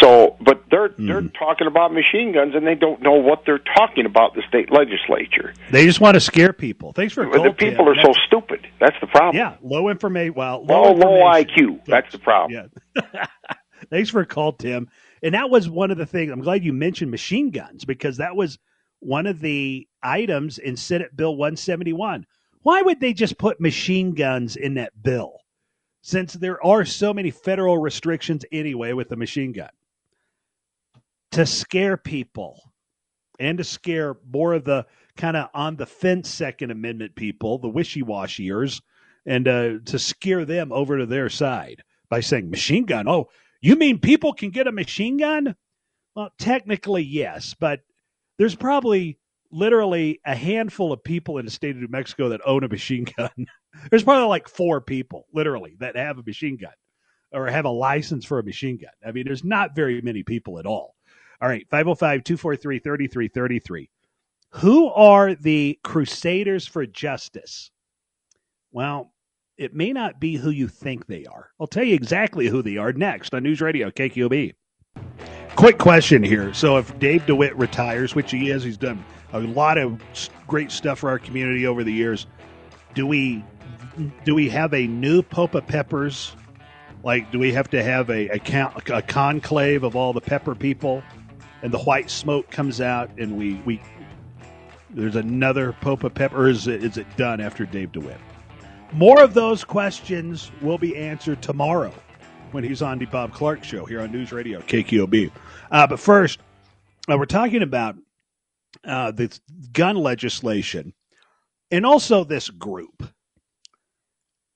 So, 0.00 0.36
but 0.40 0.64
they're 0.70 0.94
they're 0.98 1.22
talking 1.22 1.66
about 1.66 1.92
machine 1.92 2.32
guns 2.32 2.54
and 2.54 2.66
they 2.66 2.74
don't 2.74 3.02
know 3.02 3.12
what 3.14 3.44
they're 3.46 3.62
talking 3.76 4.06
about. 4.06 4.34
The 4.34 4.42
state 4.48 4.70
legislature, 4.72 5.54
They 5.70 5.84
just 5.86 6.00
want 6.00 6.14
to 6.14 6.20
scare 6.20 6.52
people. 6.52 6.92
Thanks 6.92 7.14
for 7.14 7.24
the 7.26 7.52
people 7.52 7.88
are 7.88 7.96
so 8.02 8.12
stupid. 8.26 8.66
That's 8.80 8.96
the 9.00 9.06
problem. 9.06 9.36
Yeah, 9.36 9.56
low 9.62 9.88
information. 9.88 10.34
Well, 10.34 10.64
Low, 10.64 10.92
low, 10.92 10.92
low 10.92 11.20
IQ. 11.24 11.84
That's 11.86 12.10
the 12.12 12.18
problem. 12.18 12.70
Yeah. 12.94 13.24
Thanks 13.90 14.10
for 14.10 14.20
a 14.20 14.26
call, 14.26 14.52
Tim. 14.52 14.88
And 15.22 15.34
that 15.34 15.50
was 15.50 15.68
one 15.68 15.90
of 15.90 15.98
the 15.98 16.06
things. 16.06 16.32
I'm 16.32 16.40
glad 16.40 16.64
you 16.64 16.72
mentioned 16.72 17.10
machine 17.10 17.50
guns 17.50 17.84
because 17.84 18.16
that 18.18 18.34
was 18.36 18.58
one 19.00 19.26
of 19.26 19.40
the 19.40 19.86
items 20.02 20.58
in 20.58 20.76
Senate 20.76 21.14
Bill 21.16 21.36
171 21.36 22.26
Why 22.62 22.82
would 22.82 23.00
they 23.00 23.12
just 23.12 23.38
put 23.38 23.60
machine 23.60 24.14
guns 24.14 24.56
in 24.56 24.74
that 24.74 25.02
bill? 25.02 25.38
Since 26.02 26.34
there 26.34 26.64
are 26.64 26.84
so 26.84 27.14
many 27.14 27.30
federal 27.30 27.78
restrictions 27.78 28.44
anyway 28.50 28.92
with 28.92 29.08
the 29.08 29.16
machine 29.16 29.52
gun. 29.52 29.70
To 31.32 31.46
scare 31.46 31.96
people 31.96 32.72
and 33.38 33.58
to 33.58 33.64
scare 33.64 34.16
more 34.30 34.54
of 34.54 34.64
the 34.64 34.86
kind 35.16 35.36
of 35.36 35.48
on 35.54 35.76
the 35.76 35.86
fence 35.86 36.28
Second 36.28 36.70
Amendment 36.70 37.14
people, 37.14 37.58
the 37.58 37.68
wishy 37.68 38.02
washiers, 38.02 38.80
and 39.26 39.46
uh, 39.46 39.70
to 39.84 39.98
scare 39.98 40.44
them 40.44 40.72
over 40.72 40.98
to 40.98 41.06
their 41.06 41.28
side 41.28 41.82
by 42.08 42.20
saying 42.20 42.50
machine 42.50 42.84
gun. 42.84 43.08
Oh, 43.08 43.28
you 43.60 43.76
mean 43.76 43.98
people 43.98 44.32
can 44.32 44.50
get 44.50 44.66
a 44.66 44.72
machine 44.72 45.18
gun? 45.18 45.54
Well, 46.14 46.30
technically, 46.38 47.02
yes, 47.02 47.54
but 47.58 47.80
there's 48.38 48.56
probably 48.56 49.18
literally 49.52 50.20
a 50.24 50.34
handful 50.34 50.92
of 50.92 51.04
people 51.04 51.38
in 51.38 51.44
the 51.44 51.50
state 51.50 51.76
of 51.76 51.82
New 51.82 51.88
Mexico 51.88 52.30
that 52.30 52.40
own 52.44 52.64
a 52.64 52.68
machine 52.68 53.06
gun. 53.16 53.30
there's 53.90 54.02
probably 54.02 54.28
like 54.28 54.48
four 54.48 54.80
people, 54.80 55.26
literally, 55.32 55.76
that 55.78 55.96
have 55.96 56.18
a 56.18 56.22
machine 56.26 56.56
gun 56.56 56.72
or 57.32 57.46
have 57.46 57.64
a 57.64 57.70
license 57.70 58.24
for 58.24 58.38
a 58.38 58.44
machine 58.44 58.78
gun. 58.78 58.90
I 59.06 59.12
mean, 59.12 59.24
there's 59.24 59.44
not 59.44 59.74
very 59.74 60.00
many 60.00 60.22
people 60.22 60.58
at 60.58 60.66
all. 60.66 60.94
All 61.40 61.48
right, 61.48 61.66
505 61.70 62.24
243 62.24 62.78
3333. 62.78 63.90
Who 64.56 64.88
are 64.88 65.34
the 65.34 65.78
Crusaders 65.82 66.66
for 66.66 66.86
Justice? 66.86 67.70
Well, 68.70 69.12
it 69.56 69.74
may 69.74 69.92
not 69.92 70.20
be 70.20 70.36
who 70.36 70.50
you 70.50 70.68
think 70.68 71.06
they 71.06 71.24
are. 71.26 71.50
I'll 71.60 71.66
tell 71.66 71.84
you 71.84 71.94
exactly 71.94 72.48
who 72.48 72.62
they 72.62 72.76
are 72.76 72.92
next 72.92 73.34
on 73.34 73.42
News 73.42 73.60
Radio 73.60 73.90
KQB. 73.90 74.52
Quick 75.62 75.78
question 75.78 76.24
here. 76.24 76.52
So, 76.52 76.76
if 76.78 76.98
Dave 76.98 77.24
DeWitt 77.24 77.56
retires, 77.56 78.16
which 78.16 78.32
he 78.32 78.50
is, 78.50 78.64
he's 78.64 78.76
done 78.76 79.04
a 79.32 79.38
lot 79.38 79.78
of 79.78 80.02
great 80.48 80.72
stuff 80.72 80.98
for 80.98 81.08
our 81.08 81.20
community 81.20 81.68
over 81.68 81.84
the 81.84 81.92
years. 81.92 82.26
Do 82.94 83.06
we 83.06 83.44
do 84.24 84.34
we 84.34 84.48
have 84.48 84.74
a 84.74 84.88
new 84.88 85.22
Pope 85.22 85.54
of 85.54 85.64
Peppers? 85.68 86.34
Like, 87.04 87.30
do 87.30 87.38
we 87.38 87.52
have 87.52 87.70
to 87.70 87.80
have 87.80 88.10
a, 88.10 88.28
a, 88.30 88.72
a 88.92 89.02
conclave 89.02 89.84
of 89.84 89.94
all 89.94 90.12
the 90.12 90.20
pepper 90.20 90.56
people, 90.56 91.00
and 91.62 91.72
the 91.72 91.78
white 91.78 92.10
smoke 92.10 92.50
comes 92.50 92.80
out, 92.80 93.16
and 93.16 93.36
we 93.36 93.54
we 93.64 93.80
there's 94.90 95.14
another 95.14 95.74
Pope 95.74 96.02
of 96.02 96.12
Pepper, 96.12 96.48
is 96.48 96.66
it, 96.66 96.82
is 96.82 96.96
it 96.96 97.06
done 97.16 97.40
after 97.40 97.66
Dave 97.66 97.92
DeWitt? 97.92 98.18
More 98.94 99.22
of 99.22 99.32
those 99.32 99.62
questions 99.62 100.50
will 100.60 100.78
be 100.78 100.96
answered 100.96 101.40
tomorrow 101.40 101.94
when 102.52 102.64
he's 102.64 102.82
on 102.82 102.98
the 102.98 103.06
Bob 103.06 103.32
Clark 103.32 103.64
Show 103.64 103.84
here 103.84 104.00
on 104.00 104.12
News 104.12 104.32
Radio 104.32 104.60
KKOB. 104.60 105.30
Uh, 105.72 105.86
but 105.86 105.98
first, 105.98 106.38
uh, 107.10 107.16
we're 107.16 107.24
talking 107.24 107.62
about 107.62 107.96
uh, 108.84 109.10
the 109.10 109.36
gun 109.72 109.96
legislation, 109.96 110.92
and 111.70 111.86
also 111.86 112.24
this 112.24 112.50
group 112.50 113.02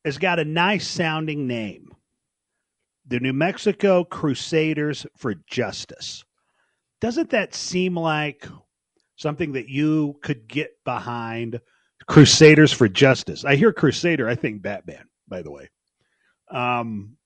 has 0.04 0.18
got 0.18 0.38
a 0.38 0.44
nice 0.44 0.86
sounding 0.86 1.46
name 1.46 1.88
the 3.08 3.20
New 3.20 3.32
Mexico 3.32 4.04
Crusaders 4.04 5.06
for 5.16 5.34
Justice. 5.48 6.24
Doesn't 7.00 7.30
that 7.30 7.54
seem 7.54 7.96
like 7.96 8.46
something 9.16 9.52
that 9.52 9.68
you 9.68 10.18
could 10.22 10.48
get 10.48 10.72
behind? 10.84 11.60
Crusaders 12.08 12.72
for 12.72 12.88
Justice. 12.88 13.44
I 13.44 13.56
hear 13.56 13.72
Crusader, 13.72 14.28
I 14.28 14.34
think 14.34 14.60
Batman, 14.60 15.06
by 15.28 15.42
the 15.42 15.50
way. 15.50 15.70
Um, 16.50 17.16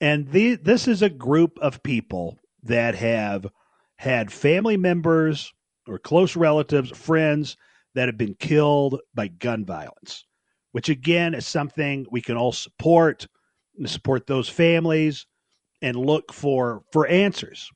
and 0.00 0.28
the, 0.30 0.54
this 0.54 0.88
is 0.88 1.02
a 1.02 1.10
group 1.10 1.58
of 1.60 1.82
people 1.82 2.38
that 2.64 2.94
have 2.94 3.46
had 3.96 4.32
family 4.32 4.76
members 4.76 5.52
or 5.86 5.98
close 5.98 6.36
relatives, 6.36 6.90
friends 6.90 7.56
that 7.94 8.08
have 8.08 8.18
been 8.18 8.34
killed 8.34 9.00
by 9.14 9.28
gun 9.28 9.64
violence, 9.64 10.24
which 10.72 10.88
again 10.88 11.34
is 11.34 11.46
something 11.46 12.06
we 12.10 12.20
can 12.20 12.36
all 12.36 12.52
support, 12.52 13.26
and 13.78 13.88
support 13.88 14.26
those 14.26 14.48
families 14.48 15.26
and 15.82 15.96
look 15.96 16.32
for 16.32 16.82
for 16.92 17.06
answers. 17.06 17.70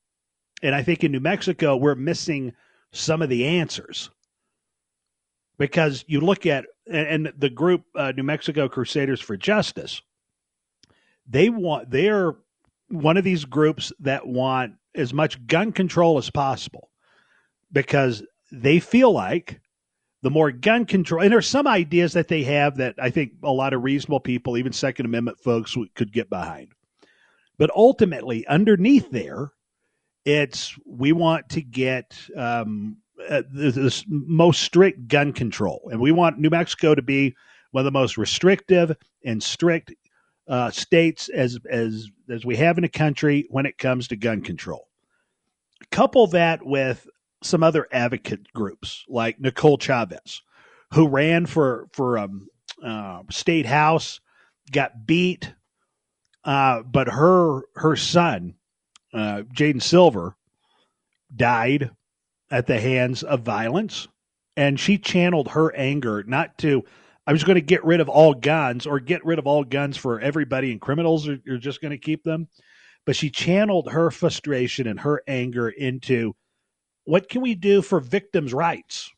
And 0.62 0.74
I 0.74 0.82
think 0.82 1.04
in 1.04 1.12
New 1.12 1.20
Mexico 1.20 1.76
we're 1.76 1.94
missing 1.94 2.52
some 2.92 3.22
of 3.22 3.28
the 3.28 3.44
answers 3.44 4.10
because 5.58 6.04
you 6.08 6.20
look 6.20 6.46
at 6.46 6.64
and 6.90 7.32
the 7.36 7.50
group 7.50 7.84
uh, 7.94 8.12
New 8.16 8.22
Mexico 8.22 8.68
Crusaders 8.68 9.20
for 9.20 9.36
Justice, 9.36 10.00
they 11.28 11.50
want 11.50 11.90
they're 11.90 12.34
one 12.88 13.16
of 13.16 13.24
these 13.24 13.44
groups 13.44 13.92
that 14.00 14.26
want 14.26 14.74
as 14.94 15.12
much 15.12 15.44
gun 15.46 15.72
control 15.72 16.18
as 16.18 16.30
possible 16.30 16.90
because 17.72 18.22
they 18.50 18.80
feel 18.80 19.12
like 19.12 19.60
the 20.22 20.30
more 20.30 20.50
gun 20.50 20.84
control, 20.84 21.22
and 21.22 21.32
there's 21.32 21.48
some 21.48 21.66
ideas 21.66 22.12
that 22.14 22.28
they 22.28 22.42
have 22.42 22.76
that 22.78 22.96
I 23.00 23.10
think 23.10 23.32
a 23.42 23.52
lot 23.52 23.72
of 23.72 23.84
reasonable 23.84 24.20
people, 24.20 24.56
even 24.56 24.72
Second 24.72 25.06
Amendment 25.06 25.38
folks, 25.40 25.76
could 25.94 26.12
get 26.12 26.28
behind. 26.28 26.72
But 27.56 27.70
ultimately, 27.74 28.46
underneath 28.46 29.10
there, 29.10 29.52
it's 30.24 30.76
we 30.84 31.12
want 31.12 31.48
to 31.50 31.62
get 31.62 32.18
um, 32.36 32.98
uh, 33.28 33.42
the 33.52 34.04
most 34.08 34.62
strict 34.62 35.08
gun 35.08 35.32
control, 35.32 35.88
and 35.90 36.00
we 36.00 36.12
want 36.12 36.38
New 36.38 36.50
Mexico 36.50 36.94
to 36.94 37.02
be 37.02 37.34
one 37.70 37.82
of 37.82 37.84
the 37.84 37.98
most 37.98 38.18
restrictive 38.18 38.96
and 39.24 39.42
strict 39.42 39.92
uh, 40.48 40.70
states 40.70 41.28
as 41.28 41.58
as 41.70 42.08
as 42.30 42.44
we 42.44 42.56
have 42.56 42.78
in 42.78 42.82
the 42.82 42.88
country 42.88 43.46
when 43.50 43.66
it 43.66 43.78
comes 43.78 44.08
to 44.08 44.16
gun 44.16 44.42
control. 44.42 44.88
Couple 45.90 46.26
that 46.28 46.64
with 46.64 47.06
some 47.42 47.62
other 47.62 47.86
advocate 47.92 48.52
groups 48.52 49.04
like 49.08 49.40
Nicole 49.40 49.78
Chavez, 49.78 50.42
who 50.94 51.08
ran 51.08 51.46
for 51.46 51.88
for 51.92 52.18
um, 52.18 52.48
uh, 52.82 53.22
state 53.30 53.66
house, 53.66 54.20
got 54.72 55.06
beat, 55.06 55.52
uh, 56.44 56.82
but 56.82 57.08
her 57.08 57.62
her 57.76 57.96
son, 57.96 58.54
uh, 59.12 59.42
Jaden 59.54 59.82
Silver, 59.82 60.36
died 61.34 61.90
at 62.50 62.66
the 62.66 62.80
hands 62.80 63.22
of 63.22 63.42
violence, 63.42 64.08
and 64.56 64.80
she 64.80 64.98
channeled 64.98 65.48
her 65.48 65.74
anger 65.74 66.24
not 66.26 66.56
to. 66.58 66.84
I 67.28 67.32
was 67.32 67.44
going 67.44 67.56
to 67.56 67.60
get 67.60 67.84
rid 67.84 68.00
of 68.00 68.08
all 68.08 68.32
guns 68.32 68.86
or 68.86 69.00
get 69.00 69.22
rid 69.22 69.38
of 69.38 69.46
all 69.46 69.62
guns 69.62 69.98
for 69.98 70.18
everybody, 70.18 70.72
and 70.72 70.80
criminals 70.80 71.28
are, 71.28 71.36
are 71.46 71.58
just 71.58 71.82
going 71.82 71.90
to 71.90 71.98
keep 71.98 72.24
them. 72.24 72.48
But 73.04 73.16
she 73.16 73.28
channeled 73.28 73.90
her 73.92 74.10
frustration 74.10 74.86
and 74.86 74.98
her 75.00 75.22
anger 75.28 75.68
into 75.68 76.34
what 77.04 77.28
can 77.28 77.42
we 77.42 77.54
do 77.54 77.82
for 77.82 78.00
victims' 78.00 78.54
rights? 78.54 79.10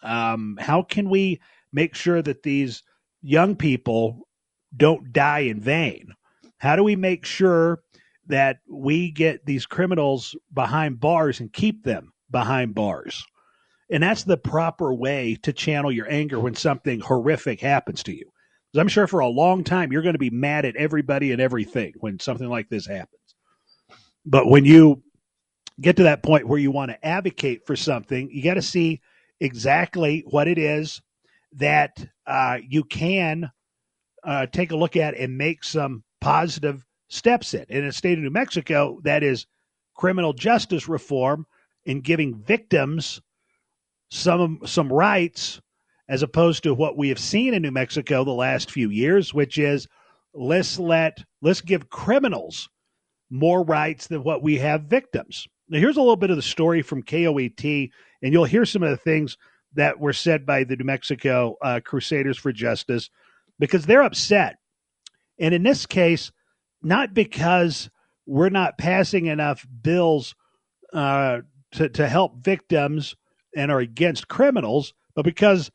Um, 0.00 0.58
how 0.60 0.82
can 0.82 1.10
we 1.10 1.40
make 1.72 1.96
sure 1.96 2.22
that 2.22 2.44
these 2.44 2.84
young 3.20 3.56
people 3.56 4.28
don't 4.76 5.12
die 5.12 5.40
in 5.40 5.60
vain? 5.60 6.14
How 6.58 6.76
do 6.76 6.84
we 6.84 6.94
make 6.94 7.24
sure 7.24 7.82
that 8.28 8.58
we 8.70 9.10
get 9.10 9.44
these 9.44 9.66
criminals 9.66 10.36
behind 10.54 11.00
bars 11.00 11.40
and 11.40 11.52
keep 11.52 11.82
them 11.82 12.12
behind 12.30 12.76
bars? 12.76 13.24
And 13.90 14.02
that's 14.02 14.24
the 14.24 14.36
proper 14.36 14.94
way 14.94 15.36
to 15.42 15.52
channel 15.52 15.90
your 15.90 16.10
anger 16.10 16.38
when 16.38 16.54
something 16.54 17.00
horrific 17.00 17.60
happens 17.60 18.02
to 18.04 18.12
you. 18.14 18.30
Because 18.70 18.80
I'm 18.80 18.88
sure 18.88 19.08
for 19.08 19.20
a 19.20 19.28
long 19.28 19.64
time 19.64 19.90
you're 19.90 20.02
going 20.02 20.14
to 20.14 20.18
be 20.18 20.30
mad 20.30 20.64
at 20.64 20.76
everybody 20.76 21.32
and 21.32 21.40
everything 21.40 21.94
when 21.98 22.20
something 22.20 22.48
like 22.48 22.68
this 22.68 22.86
happens. 22.86 23.34
But 24.24 24.48
when 24.48 24.64
you 24.64 25.02
get 25.80 25.96
to 25.96 26.04
that 26.04 26.22
point 26.22 26.46
where 26.46 26.58
you 26.58 26.70
want 26.70 26.92
to 26.92 27.06
advocate 27.06 27.66
for 27.66 27.74
something, 27.74 28.30
you 28.30 28.42
got 28.42 28.54
to 28.54 28.62
see 28.62 29.00
exactly 29.40 30.22
what 30.26 30.46
it 30.46 30.58
is 30.58 31.02
that 31.54 31.96
uh, 32.26 32.58
you 32.68 32.84
can 32.84 33.50
uh, 34.22 34.46
take 34.46 34.70
a 34.70 34.76
look 34.76 34.96
at 34.96 35.16
and 35.16 35.36
make 35.36 35.64
some 35.64 36.04
positive 36.20 36.84
steps 37.08 37.54
in. 37.54 37.64
In 37.68 37.86
the 37.86 37.92
state 37.92 38.18
of 38.18 38.22
New 38.22 38.30
Mexico, 38.30 39.00
that 39.02 39.22
is 39.24 39.46
criminal 39.96 40.32
justice 40.32 40.88
reform 40.88 41.46
and 41.86 42.04
giving 42.04 42.36
victims 42.36 43.20
some 44.10 44.60
some 44.64 44.92
rights 44.92 45.60
as 46.08 46.22
opposed 46.22 46.64
to 46.64 46.74
what 46.74 46.96
we 46.96 47.08
have 47.08 47.18
seen 47.18 47.54
in 47.54 47.62
New 47.62 47.70
Mexico 47.70 48.24
the 48.24 48.32
last 48.32 48.70
few 48.70 48.90
years, 48.90 49.32
which 49.32 49.58
is 49.58 49.86
let's 50.34 50.78
let 50.78 51.24
let's 51.40 51.60
give 51.60 51.88
criminals 51.88 52.68
more 53.30 53.62
rights 53.62 54.08
than 54.08 54.24
what 54.24 54.42
we 54.42 54.58
have 54.58 54.82
victims. 54.82 55.46
Now, 55.68 55.78
here's 55.78 55.96
a 55.96 56.00
little 56.00 56.16
bit 56.16 56.30
of 56.30 56.36
the 56.36 56.42
story 56.42 56.82
from 56.82 57.04
KOAT, 57.04 57.90
and 58.22 58.32
you'll 58.32 58.44
hear 58.44 58.66
some 58.66 58.82
of 58.82 58.90
the 58.90 58.96
things 58.96 59.38
that 59.74 60.00
were 60.00 60.12
said 60.12 60.44
by 60.44 60.64
the 60.64 60.74
New 60.74 60.84
Mexico 60.84 61.56
uh, 61.62 61.78
Crusaders 61.84 62.36
for 62.36 62.52
Justice 62.52 63.08
because 63.60 63.86
they're 63.86 64.02
upset. 64.02 64.56
And 65.38 65.54
in 65.54 65.62
this 65.62 65.86
case, 65.86 66.32
not 66.82 67.14
because 67.14 67.88
we're 68.26 68.48
not 68.48 68.78
passing 68.78 69.26
enough 69.26 69.64
bills 69.80 70.34
uh, 70.92 71.42
to, 71.72 71.88
to 71.90 72.08
help 72.08 72.42
victims 72.42 73.14
and 73.56 73.70
are 73.70 73.80
against 73.80 74.28
criminals, 74.28 74.94
but 75.14 75.24
because 75.24 75.70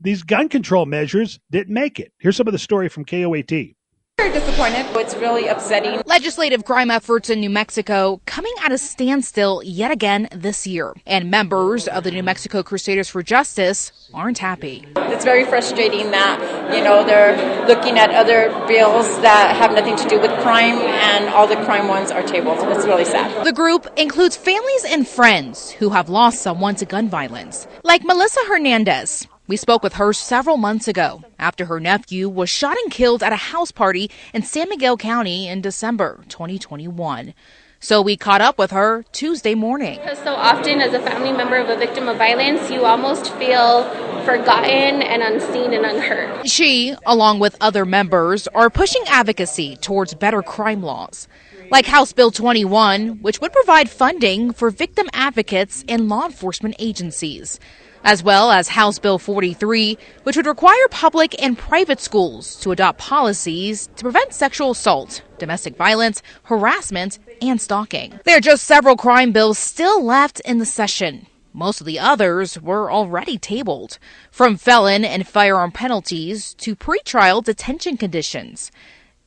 these 0.00 0.22
gun 0.22 0.48
control 0.48 0.86
measures 0.86 1.38
didn't 1.50 1.74
make 1.74 2.00
it. 2.00 2.12
Here's 2.18 2.36
some 2.36 2.48
of 2.48 2.52
the 2.52 2.58
story 2.58 2.88
from 2.88 3.04
KOAT. 3.04 3.74
Very 4.20 4.32
disappointed. 4.34 4.84
Oh, 4.94 4.98
it's 4.98 5.14
really 5.14 5.48
upsetting. 5.48 6.02
Legislative 6.04 6.66
crime 6.66 6.90
efforts 6.90 7.30
in 7.30 7.40
New 7.40 7.48
Mexico 7.48 8.20
coming 8.26 8.52
at 8.62 8.70
a 8.70 8.76
standstill 8.76 9.62
yet 9.64 9.90
again 9.90 10.28
this 10.30 10.66
year. 10.66 10.94
And 11.06 11.30
members 11.30 11.88
of 11.88 12.04
the 12.04 12.10
New 12.10 12.22
Mexico 12.22 12.62
Crusaders 12.62 13.08
for 13.08 13.22
Justice 13.22 14.10
aren't 14.12 14.36
happy. 14.36 14.86
It's 14.96 15.24
very 15.24 15.46
frustrating 15.46 16.10
that, 16.10 16.38
you 16.76 16.84
know, 16.84 17.02
they're 17.02 17.66
looking 17.66 17.98
at 17.98 18.10
other 18.10 18.50
bills 18.68 19.08
that 19.22 19.56
have 19.56 19.72
nothing 19.72 19.96
to 19.96 20.06
do 20.06 20.20
with 20.20 20.30
crime 20.42 20.76
and 20.76 21.30
all 21.30 21.46
the 21.46 21.56
crime 21.64 21.88
ones 21.88 22.10
are 22.10 22.22
tabled. 22.22 22.58
It's 22.76 22.84
really 22.84 23.06
sad. 23.06 23.46
The 23.46 23.54
group 23.54 23.86
includes 23.96 24.36
families 24.36 24.84
and 24.86 25.08
friends 25.08 25.70
who 25.70 25.88
have 25.88 26.10
lost 26.10 26.42
someone 26.42 26.74
to 26.74 26.84
gun 26.84 27.08
violence, 27.08 27.66
like 27.84 28.04
Melissa 28.04 28.40
Hernandez. 28.48 29.26
We 29.50 29.56
spoke 29.56 29.82
with 29.82 29.94
her 29.94 30.12
several 30.12 30.58
months 30.58 30.86
ago 30.86 31.24
after 31.36 31.64
her 31.64 31.80
nephew 31.80 32.28
was 32.28 32.48
shot 32.48 32.76
and 32.84 32.92
killed 32.92 33.20
at 33.20 33.32
a 33.32 33.50
house 33.50 33.72
party 33.72 34.08
in 34.32 34.42
San 34.42 34.68
Miguel 34.68 34.96
County 34.96 35.48
in 35.48 35.60
December 35.60 36.20
2021. 36.28 37.34
So 37.80 38.00
we 38.00 38.16
caught 38.16 38.40
up 38.40 38.58
with 38.58 38.70
her 38.70 39.02
Tuesday 39.10 39.56
morning. 39.56 39.98
Because 39.98 40.18
so 40.18 40.34
often, 40.34 40.80
as 40.80 40.94
a 40.94 41.00
family 41.00 41.32
member 41.32 41.56
of 41.56 41.68
a 41.68 41.76
victim 41.76 42.06
of 42.06 42.16
violence, 42.16 42.70
you 42.70 42.84
almost 42.84 43.32
feel 43.38 43.82
forgotten 44.24 45.02
and 45.02 45.20
unseen 45.20 45.72
and 45.72 45.84
unheard. 45.84 46.48
She, 46.48 46.94
along 47.04 47.40
with 47.40 47.56
other 47.60 47.84
members, 47.84 48.46
are 48.54 48.70
pushing 48.70 49.02
advocacy 49.08 49.74
towards 49.78 50.14
better 50.14 50.42
crime 50.42 50.84
laws. 50.84 51.26
Like 51.72 51.86
House 51.86 52.12
Bill 52.12 52.30
21, 52.30 53.20
which 53.22 53.40
would 53.40 53.52
provide 53.52 53.90
funding 53.90 54.52
for 54.52 54.70
victim 54.70 55.08
advocates 55.12 55.84
and 55.88 56.08
law 56.08 56.26
enforcement 56.26 56.76
agencies 56.78 57.58
as 58.04 58.22
well 58.22 58.50
as 58.50 58.68
House 58.68 58.98
Bill 58.98 59.18
43, 59.18 59.98
which 60.22 60.36
would 60.36 60.46
require 60.46 60.88
public 60.90 61.40
and 61.42 61.58
private 61.58 62.00
schools 62.00 62.56
to 62.60 62.72
adopt 62.72 62.98
policies 62.98 63.88
to 63.96 64.02
prevent 64.02 64.32
sexual 64.32 64.70
assault, 64.72 65.22
domestic 65.38 65.76
violence, 65.76 66.22
harassment, 66.44 67.18
and 67.42 67.60
stalking. 67.60 68.18
There 68.24 68.36
are 68.36 68.40
just 68.40 68.64
several 68.64 68.96
crime 68.96 69.32
bills 69.32 69.58
still 69.58 70.02
left 70.02 70.40
in 70.40 70.58
the 70.58 70.66
session. 70.66 71.26
Most 71.52 71.80
of 71.80 71.86
the 71.86 71.98
others 71.98 72.60
were 72.60 72.92
already 72.92 73.36
tabled, 73.36 73.98
from 74.30 74.56
felon 74.56 75.04
and 75.04 75.26
firearm 75.26 75.72
penalties 75.72 76.54
to 76.54 76.76
pretrial 76.76 77.42
detention 77.42 77.96
conditions. 77.96 78.70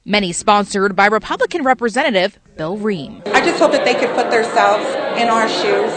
Many 0.06 0.32
sponsored 0.32 0.96
by 0.96 1.08
Republican 1.08 1.64
Representative 1.64 2.40
Bill 2.58 2.78
Rehm. 2.78 3.26
I 3.28 3.42
just 3.42 3.60
hope 3.60 3.72
that 3.74 3.86
they 3.86 3.94
could 3.94 4.14
put 4.16 4.32
themselves 4.32 4.86
in 5.20 5.28
our 5.28 5.50
shoes 5.50 5.92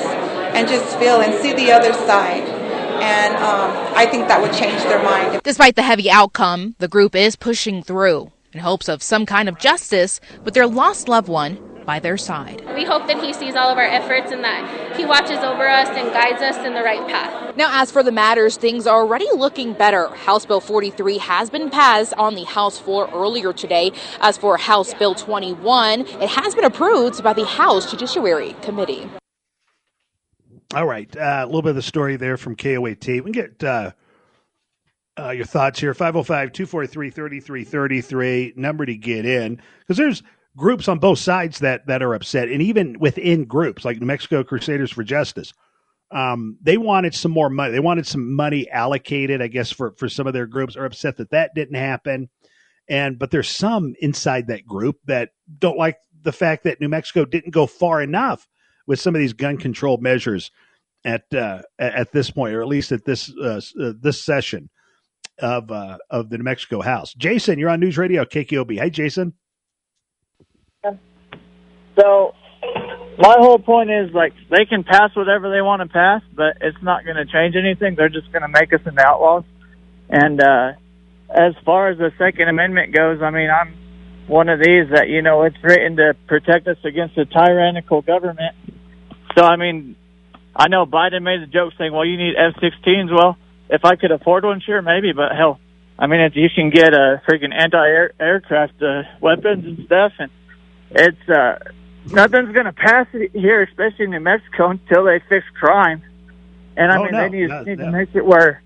and 0.54 0.66
just 0.68 0.98
feel 0.98 1.20
and 1.20 1.34
see 1.34 1.52
the 1.52 1.70
other 1.70 1.92
side 1.92 2.55
and 3.02 3.34
um, 3.36 3.70
I 3.96 4.06
think 4.06 4.28
that 4.28 4.40
would 4.40 4.52
change 4.52 4.82
their 4.84 5.02
mind. 5.02 5.40
Despite 5.42 5.76
the 5.76 5.82
heavy 5.82 6.10
outcome, 6.10 6.74
the 6.78 6.88
group 6.88 7.14
is 7.14 7.36
pushing 7.36 7.82
through 7.82 8.32
in 8.52 8.60
hopes 8.60 8.88
of 8.88 9.02
some 9.02 9.26
kind 9.26 9.48
of 9.48 9.58
justice 9.58 10.20
with 10.44 10.54
their 10.54 10.66
lost 10.66 11.08
loved 11.08 11.28
one 11.28 11.58
by 11.86 12.00
their 12.00 12.16
side. 12.16 12.62
We 12.74 12.84
hope 12.84 13.06
that 13.06 13.22
he 13.22 13.32
sees 13.32 13.54
all 13.54 13.70
of 13.70 13.78
our 13.78 13.84
efforts 13.84 14.32
and 14.32 14.42
that 14.44 14.96
he 14.96 15.06
watches 15.06 15.38
over 15.38 15.66
us 15.68 15.88
and 15.88 16.12
guides 16.12 16.42
us 16.42 16.56
in 16.66 16.74
the 16.74 16.82
right 16.82 17.06
path. 17.08 17.56
Now, 17.56 17.80
as 17.80 17.90
for 17.90 18.02
the 18.02 18.12
matters, 18.12 18.56
things 18.56 18.86
are 18.86 19.00
already 19.00 19.28
looking 19.32 19.72
better. 19.72 20.08
House 20.08 20.44
Bill 20.44 20.60
43 20.60 21.18
has 21.18 21.48
been 21.48 21.70
passed 21.70 22.12
on 22.14 22.34
the 22.34 22.44
House 22.44 22.78
floor 22.78 23.08
earlier 23.14 23.52
today. 23.52 23.92
As 24.20 24.36
for 24.36 24.58
House 24.58 24.92
Bill 24.94 25.14
21, 25.14 26.00
it 26.00 26.28
has 26.30 26.54
been 26.54 26.64
approved 26.64 27.22
by 27.22 27.32
the 27.32 27.46
House 27.46 27.90
Judiciary 27.90 28.54
Committee. 28.62 29.08
All 30.74 30.86
right. 30.86 31.14
Uh, 31.16 31.40
a 31.42 31.46
little 31.46 31.62
bit 31.62 31.70
of 31.70 31.76
the 31.76 31.82
story 31.82 32.16
there 32.16 32.36
from 32.36 32.56
KOAT. 32.56 33.06
We 33.06 33.20
can 33.20 33.32
get 33.32 33.64
uh, 33.64 33.92
uh, 35.18 35.30
your 35.30 35.44
thoughts 35.44 35.78
here 35.78 35.94
505 35.94 36.52
243 36.52 37.10
3333, 37.10 38.54
number 38.56 38.84
to 38.84 38.96
get 38.96 39.24
in. 39.24 39.60
Because 39.80 39.96
there's 39.96 40.22
groups 40.56 40.88
on 40.88 40.98
both 40.98 41.18
sides 41.18 41.60
that, 41.60 41.86
that 41.86 42.02
are 42.02 42.14
upset, 42.14 42.48
and 42.48 42.62
even 42.62 42.98
within 42.98 43.44
groups 43.44 43.84
like 43.84 44.00
New 44.00 44.06
Mexico 44.06 44.42
Crusaders 44.42 44.90
for 44.90 45.04
Justice. 45.04 45.52
Um, 46.10 46.58
they 46.62 46.76
wanted 46.76 47.14
some 47.14 47.32
more 47.32 47.50
money. 47.50 47.72
They 47.72 47.80
wanted 47.80 48.06
some 48.06 48.34
money 48.34 48.68
allocated, 48.70 49.42
I 49.42 49.48
guess, 49.48 49.72
for, 49.72 49.92
for 49.98 50.08
some 50.08 50.26
of 50.26 50.32
their 50.32 50.46
groups. 50.46 50.76
Are 50.76 50.84
upset 50.84 51.16
that 51.16 51.30
that 51.30 51.54
didn't 51.54 51.74
happen. 51.74 52.28
And 52.88 53.18
but 53.18 53.32
there's 53.32 53.48
some 53.48 53.94
inside 54.00 54.46
that 54.46 54.66
group 54.66 54.98
that 55.06 55.30
don't 55.58 55.78
like 55.78 55.96
the 56.22 56.32
fact 56.32 56.64
that 56.64 56.80
New 56.80 56.88
Mexico 56.88 57.24
didn't 57.24 57.52
go 57.52 57.66
far 57.66 58.00
enough 58.00 58.46
with 58.86 59.00
some 59.00 59.14
of 59.14 59.20
these 59.20 59.32
gun 59.32 59.56
control 59.56 59.98
measures 59.98 60.50
at 61.04 61.32
uh, 61.32 61.62
at 61.78 62.12
this 62.12 62.30
point, 62.30 62.54
or 62.54 62.62
at 62.62 62.68
least 62.68 62.92
at 62.92 63.04
this 63.04 63.32
uh, 63.36 63.60
uh, 63.80 63.92
this 64.00 64.20
session 64.20 64.68
of 65.38 65.70
uh, 65.70 65.98
of 66.10 66.30
the 66.30 66.38
New 66.38 66.44
Mexico 66.44 66.82
House. 66.82 67.14
Jason, 67.14 67.58
you're 67.58 67.70
on 67.70 67.80
News 67.80 67.98
Radio 67.98 68.24
KKOB. 68.24 68.78
Hey, 68.78 68.90
Jason. 68.90 69.34
So 71.98 72.34
my 73.18 73.34
whole 73.38 73.58
point 73.58 73.90
is 73.90 74.12
like 74.12 74.34
they 74.50 74.66
can 74.66 74.84
pass 74.84 75.14
whatever 75.14 75.50
they 75.50 75.62
want 75.62 75.82
to 75.82 75.88
pass, 75.88 76.22
but 76.34 76.58
it's 76.60 76.82
not 76.82 77.04
going 77.04 77.16
to 77.16 77.24
change 77.24 77.54
anything. 77.56 77.94
They're 77.96 78.10
just 78.10 78.30
going 78.32 78.42
to 78.42 78.48
make 78.48 78.72
us 78.72 78.80
into 78.84 79.00
outlaws. 79.00 79.44
And 80.10 80.40
uh, 80.40 80.72
as 81.30 81.54
far 81.64 81.88
as 81.88 81.98
the 81.98 82.12
Second 82.18 82.48
Amendment 82.48 82.94
goes, 82.94 83.22
I 83.22 83.30
mean, 83.30 83.48
I'm 83.50 83.74
one 84.26 84.48
of 84.48 84.58
these 84.58 84.90
that 84.90 85.08
you 85.08 85.22
know 85.22 85.42
it's 85.42 85.56
written 85.62 85.96
to 85.96 86.14
protect 86.26 86.66
us 86.66 86.78
against 86.84 87.16
a 87.16 87.24
tyrannical 87.26 88.02
government 88.02 88.54
so, 89.36 89.44
I 89.44 89.56
mean, 89.56 89.96
I 90.54 90.68
know 90.68 90.86
Biden 90.86 91.22
made 91.22 91.42
the 91.42 91.46
joke 91.46 91.74
saying, 91.78 91.92
well, 91.92 92.04
you 92.04 92.16
need 92.16 92.34
F-16s. 92.36 93.14
Well, 93.14 93.36
if 93.68 93.84
I 93.84 93.96
could 93.96 94.10
afford 94.10 94.44
one, 94.44 94.60
sure, 94.60 94.80
maybe. 94.80 95.12
But 95.12 95.36
hell, 95.36 95.60
I 95.98 96.06
mean, 96.06 96.20
if 96.20 96.34
you 96.34 96.48
can 96.54 96.70
get 96.70 96.94
a 96.94 97.22
freaking 97.28 97.54
anti-aircraft 97.54 98.82
uh, 98.82 99.02
weapons 99.20 99.64
and 99.64 99.86
stuff, 99.86 100.12
and 100.18 100.30
it's 100.90 101.28
uh, 101.28 101.58
nothing's 102.06 102.52
going 102.54 102.64
to 102.64 102.72
pass 102.72 103.06
here, 103.12 103.62
especially 103.62 104.06
in 104.06 104.12
New 104.12 104.20
Mexico, 104.20 104.70
until 104.70 105.04
they 105.04 105.20
fix 105.28 105.44
crime. 105.60 106.02
And 106.76 106.90
I 106.90 106.98
oh, 106.98 107.02
mean, 107.02 107.12
no, 107.12 107.20
they 107.20 107.28
need, 107.28 107.48
no, 107.48 107.62
need 107.62 107.78
no. 107.78 107.86
to 107.86 107.92
make 107.92 108.14
it 108.14 108.24
where 108.24 108.62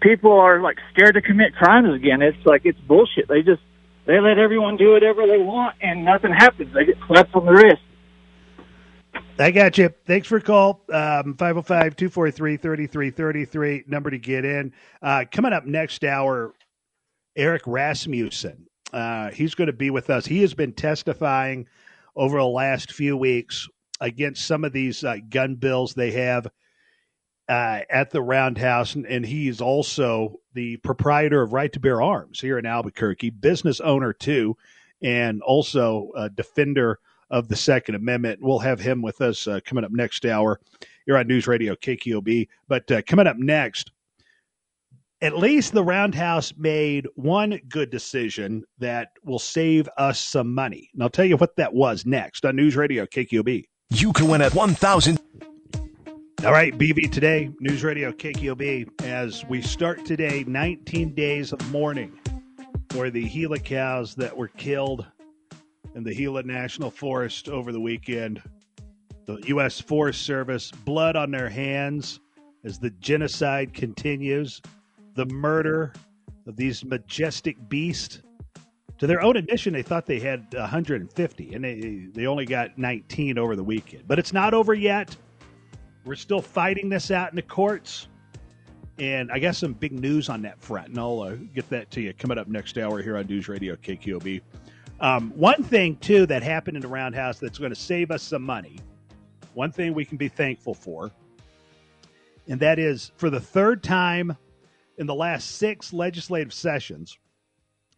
people 0.00 0.32
are 0.32 0.60
like 0.60 0.78
scared 0.92 1.14
to 1.14 1.22
commit 1.22 1.54
crimes 1.54 1.94
again. 1.94 2.22
It's 2.22 2.44
like 2.44 2.62
it's 2.64 2.80
bullshit. 2.80 3.28
They 3.28 3.42
just 3.42 3.62
they 4.08 4.18
let 4.20 4.38
everyone 4.38 4.78
do 4.78 4.92
whatever 4.92 5.26
they 5.26 5.36
want, 5.36 5.76
and 5.82 6.02
nothing 6.02 6.32
happens. 6.32 6.72
They 6.72 6.86
get 6.86 6.96
slapped 7.06 7.34
on 7.34 7.44
the 7.44 7.52
wrist. 7.52 7.82
I 9.38 9.50
got 9.50 9.76
you. 9.76 9.90
Thanks 10.06 10.26
for 10.26 10.40
call. 10.40 10.82
Um, 10.90 11.36
505 11.36 11.94
243 11.94 12.56
3333, 12.56 13.84
number 13.86 14.10
to 14.10 14.18
get 14.18 14.46
in. 14.46 14.72
Uh, 15.02 15.26
coming 15.30 15.52
up 15.52 15.66
next 15.66 16.04
hour, 16.04 16.54
Eric 17.36 17.62
Rasmussen. 17.66 18.66
Uh, 18.94 19.30
he's 19.30 19.54
going 19.54 19.66
to 19.66 19.74
be 19.74 19.90
with 19.90 20.08
us. 20.08 20.24
He 20.24 20.40
has 20.40 20.54
been 20.54 20.72
testifying 20.72 21.66
over 22.16 22.38
the 22.38 22.46
last 22.46 22.92
few 22.92 23.14
weeks 23.14 23.68
against 24.00 24.46
some 24.46 24.64
of 24.64 24.72
these 24.72 25.04
uh, 25.04 25.18
gun 25.28 25.54
bills 25.54 25.92
they 25.92 26.12
have 26.12 26.48
uh, 27.48 27.80
at 27.88 28.10
the 28.10 28.22
Roundhouse, 28.22 28.94
and, 28.94 29.06
and 29.06 29.24
he's 29.24 29.60
also 29.60 30.40
the 30.54 30.76
proprietor 30.78 31.42
of 31.42 31.52
Right 31.52 31.72
to 31.72 31.80
Bear 31.80 32.02
Arms 32.02 32.40
here 32.40 32.58
in 32.58 32.66
Albuquerque, 32.66 33.30
business 33.30 33.80
owner 33.80 34.12
too, 34.12 34.56
and 35.02 35.40
also 35.42 36.10
a 36.16 36.28
defender 36.28 36.98
of 37.30 37.48
the 37.48 37.56
Second 37.56 37.94
Amendment. 37.94 38.40
We'll 38.42 38.58
have 38.58 38.80
him 38.80 39.02
with 39.02 39.20
us 39.20 39.46
uh, 39.46 39.60
coming 39.64 39.84
up 39.84 39.92
next 39.92 40.24
hour 40.24 40.60
here 41.06 41.16
on 41.16 41.26
News 41.26 41.46
Radio 41.46 41.74
KKOB. 41.74 42.48
But 42.68 42.90
uh, 42.90 43.02
coming 43.02 43.26
up 43.26 43.36
next, 43.38 43.92
at 45.20 45.36
least 45.36 45.72
the 45.72 45.82
Roundhouse 45.82 46.52
made 46.56 47.06
one 47.16 47.60
good 47.68 47.90
decision 47.90 48.64
that 48.78 49.08
will 49.24 49.38
save 49.38 49.88
us 49.96 50.20
some 50.20 50.54
money. 50.54 50.90
And 50.94 51.02
I'll 51.02 51.10
tell 51.10 51.24
you 51.24 51.36
what 51.36 51.56
that 51.56 51.74
was 51.74 52.06
next 52.06 52.44
on 52.44 52.56
News 52.56 52.76
Radio 52.76 53.04
KKOB. 53.06 53.64
You 53.90 54.12
can 54.12 54.28
win 54.28 54.42
at 54.42 54.54
1,000. 54.54 55.18
All 56.44 56.52
right, 56.52 56.72
BV 56.72 57.10
today, 57.10 57.50
News 57.58 57.82
Radio 57.82 58.12
KKOB, 58.12 59.02
as 59.02 59.44
we 59.46 59.60
start 59.60 60.04
today, 60.04 60.44
19 60.46 61.12
days 61.12 61.52
of 61.52 61.72
mourning 61.72 62.16
for 62.90 63.10
the 63.10 63.28
Gila 63.28 63.58
cows 63.58 64.14
that 64.14 64.36
were 64.36 64.46
killed 64.46 65.04
in 65.96 66.04
the 66.04 66.14
Gila 66.14 66.44
National 66.44 66.92
Forest 66.92 67.48
over 67.48 67.72
the 67.72 67.80
weekend. 67.80 68.40
The 69.26 69.42
U.S. 69.48 69.80
Forest 69.80 70.22
Service, 70.22 70.70
blood 70.70 71.16
on 71.16 71.32
their 71.32 71.48
hands 71.48 72.20
as 72.62 72.78
the 72.78 72.90
genocide 72.90 73.74
continues, 73.74 74.62
the 75.14 75.26
murder 75.26 75.92
of 76.46 76.54
these 76.54 76.84
majestic 76.84 77.56
beasts. 77.68 78.22
To 78.98 79.08
their 79.08 79.22
own 79.22 79.36
admission, 79.36 79.72
they 79.72 79.82
thought 79.82 80.06
they 80.06 80.20
had 80.20 80.54
150, 80.54 81.54
and 81.54 81.64
they, 81.64 82.06
they 82.12 82.26
only 82.26 82.46
got 82.46 82.78
19 82.78 83.38
over 83.38 83.56
the 83.56 83.64
weekend. 83.64 84.06
But 84.06 84.20
it's 84.20 84.32
not 84.32 84.54
over 84.54 84.72
yet. 84.72 85.16
We're 86.08 86.14
still 86.14 86.40
fighting 86.40 86.88
this 86.88 87.10
out 87.10 87.28
in 87.28 87.36
the 87.36 87.42
courts. 87.42 88.08
And 88.98 89.30
I 89.30 89.38
got 89.38 89.56
some 89.56 89.74
big 89.74 89.92
news 89.92 90.30
on 90.30 90.40
that 90.42 90.58
front, 90.58 90.88
and 90.88 90.98
I'll 90.98 91.20
uh, 91.20 91.34
get 91.54 91.68
that 91.68 91.90
to 91.92 92.00
you 92.00 92.14
coming 92.14 92.38
up 92.38 92.48
next 92.48 92.78
hour 92.78 93.02
here 93.02 93.18
on 93.18 93.26
News 93.26 93.46
Radio 93.46 93.76
KKOB. 93.76 94.40
Um, 95.00 95.30
one 95.36 95.62
thing, 95.62 95.96
too, 95.98 96.24
that 96.26 96.42
happened 96.42 96.78
in 96.78 96.80
the 96.80 96.88
Roundhouse 96.88 97.38
that's 97.38 97.58
going 97.58 97.72
to 97.72 97.78
save 97.78 98.10
us 98.10 98.22
some 98.22 98.42
money, 98.42 98.80
one 99.52 99.70
thing 99.70 99.92
we 99.92 100.06
can 100.06 100.16
be 100.16 100.28
thankful 100.28 100.72
for, 100.72 101.12
and 102.48 102.58
that 102.58 102.78
is 102.78 103.12
for 103.16 103.28
the 103.28 103.38
third 103.38 103.82
time 103.84 104.34
in 104.96 105.06
the 105.06 105.14
last 105.14 105.56
six 105.56 105.92
legislative 105.92 106.54
sessions, 106.54 107.18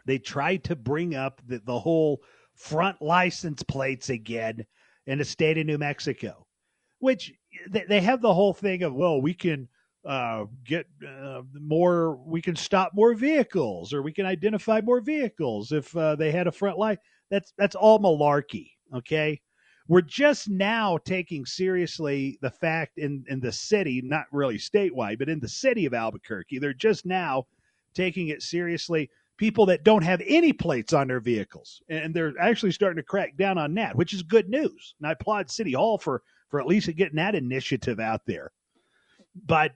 they 0.04 0.18
tried 0.18 0.64
to 0.64 0.74
bring 0.74 1.14
up 1.14 1.40
the, 1.46 1.62
the 1.64 1.78
whole 1.78 2.20
front 2.54 3.00
license 3.00 3.62
plates 3.62 4.10
again 4.10 4.66
in 5.06 5.18
the 5.18 5.24
state 5.24 5.56
of 5.56 5.64
New 5.64 5.78
Mexico, 5.78 6.44
which 6.98 7.32
they, 7.68 7.84
they 7.88 8.00
have 8.00 8.22
the 8.22 8.34
whole 8.34 8.54
thing 8.54 8.82
of, 8.82 8.94
well, 8.94 9.20
we 9.20 9.34
can 9.34 9.68
uh, 10.04 10.44
get 10.64 10.86
uh, 11.06 11.42
more, 11.52 12.16
we 12.24 12.40
can 12.40 12.56
stop 12.56 12.92
more 12.94 13.14
vehicles 13.14 13.92
or 13.92 14.02
we 14.02 14.12
can 14.12 14.26
identify 14.26 14.80
more 14.80 15.00
vehicles 15.00 15.72
if 15.72 15.94
uh, 15.96 16.16
they 16.16 16.30
had 16.30 16.46
a 16.46 16.52
front 16.52 16.78
light. 16.78 16.98
That's, 17.30 17.52
that's 17.58 17.76
all 17.76 17.98
malarkey. 17.98 18.70
Okay. 18.94 19.40
We're 19.88 20.02
just 20.02 20.48
now 20.48 20.98
taking 20.98 21.44
seriously 21.44 22.38
the 22.42 22.50
fact 22.50 22.98
in, 22.98 23.24
in 23.28 23.40
the 23.40 23.50
city, 23.50 24.00
not 24.04 24.26
really 24.30 24.56
statewide, 24.56 25.18
but 25.18 25.28
in 25.28 25.40
the 25.40 25.48
city 25.48 25.84
of 25.84 25.94
Albuquerque, 25.94 26.60
they're 26.60 26.72
just 26.72 27.04
now 27.04 27.46
taking 27.92 28.28
it 28.28 28.42
seriously. 28.42 29.10
People 29.36 29.66
that 29.66 29.84
don't 29.84 30.04
have 30.04 30.22
any 30.26 30.52
plates 30.52 30.92
on 30.92 31.08
their 31.08 31.18
vehicles, 31.18 31.82
and 31.88 32.14
they're 32.14 32.34
actually 32.38 32.72
starting 32.72 32.98
to 32.98 33.02
crack 33.02 33.36
down 33.36 33.58
on 33.58 33.74
that, 33.74 33.96
which 33.96 34.12
is 34.12 34.22
good 34.22 34.48
news. 34.48 34.94
And 35.00 35.08
I 35.08 35.12
applaud 35.12 35.50
City 35.50 35.72
Hall 35.72 35.98
for 35.98 36.22
for 36.50 36.60
at 36.60 36.66
least 36.66 36.94
getting 36.96 37.16
that 37.16 37.34
initiative 37.34 38.00
out 38.00 38.26
there. 38.26 38.52
But 39.34 39.72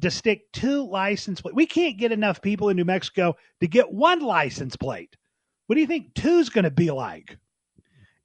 to 0.00 0.10
stick 0.10 0.52
two 0.52 0.86
license 0.88 1.40
plates, 1.40 1.56
we 1.56 1.66
can't 1.66 1.98
get 1.98 2.12
enough 2.12 2.42
people 2.42 2.68
in 2.68 2.76
New 2.76 2.84
Mexico 2.84 3.36
to 3.60 3.68
get 3.68 3.92
one 3.92 4.20
license 4.20 4.76
plate. 4.76 5.16
What 5.66 5.74
do 5.74 5.80
you 5.80 5.86
think 5.86 6.14
two's 6.14 6.48
going 6.48 6.64
to 6.64 6.70
be 6.70 6.90
like? 6.90 7.38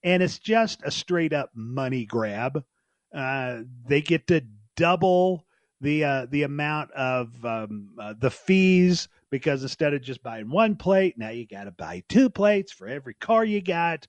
And 0.04 0.24
it's 0.24 0.40
just 0.40 0.82
a 0.84 0.92
straight 0.92 1.34
up 1.34 1.52
money 1.54 2.06
grab. 2.06 2.64
Uh, 3.14 3.62
they 3.88 4.02
get 4.02 4.28
to 4.28 4.42
double 4.76 5.46
the 5.82 6.04
uh, 6.04 6.26
the 6.30 6.44
amount 6.44 6.92
of 6.92 7.44
um, 7.46 7.90
uh, 8.00 8.14
the 8.18 8.32
fees 8.32 9.08
because 9.32 9.64
instead 9.64 9.94
of 9.94 10.02
just 10.02 10.24
buying 10.24 10.50
one 10.50 10.76
plate, 10.76 11.18
now 11.18 11.30
you 11.30 11.48
got 11.48 11.66
to 11.66 11.72
buy 11.72 12.04
two 12.08 12.30
plates 12.30 12.72
for 12.72 12.88
every 12.88 13.14
car 13.16 13.44
you 13.44 13.62
got. 13.62 14.08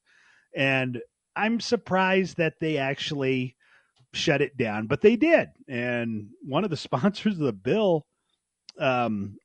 And 0.55 1.01
I'm 1.35 1.61
surprised 1.61 2.37
that 2.37 2.61
they 2.61 2.77
actually 2.77 3.57
shut 4.12 4.42
it 4.42 4.57
down, 4.57 4.87
but 4.87 5.01
they 5.01 5.16
did. 5.16 5.48
And 5.68 6.29
one 6.42 6.64
of 6.64 6.70
the 6.70 6.77
sponsors 6.88 7.35
of 7.35 7.46
the 7.46 7.53
bill, 7.53 8.07
um, 8.79 9.37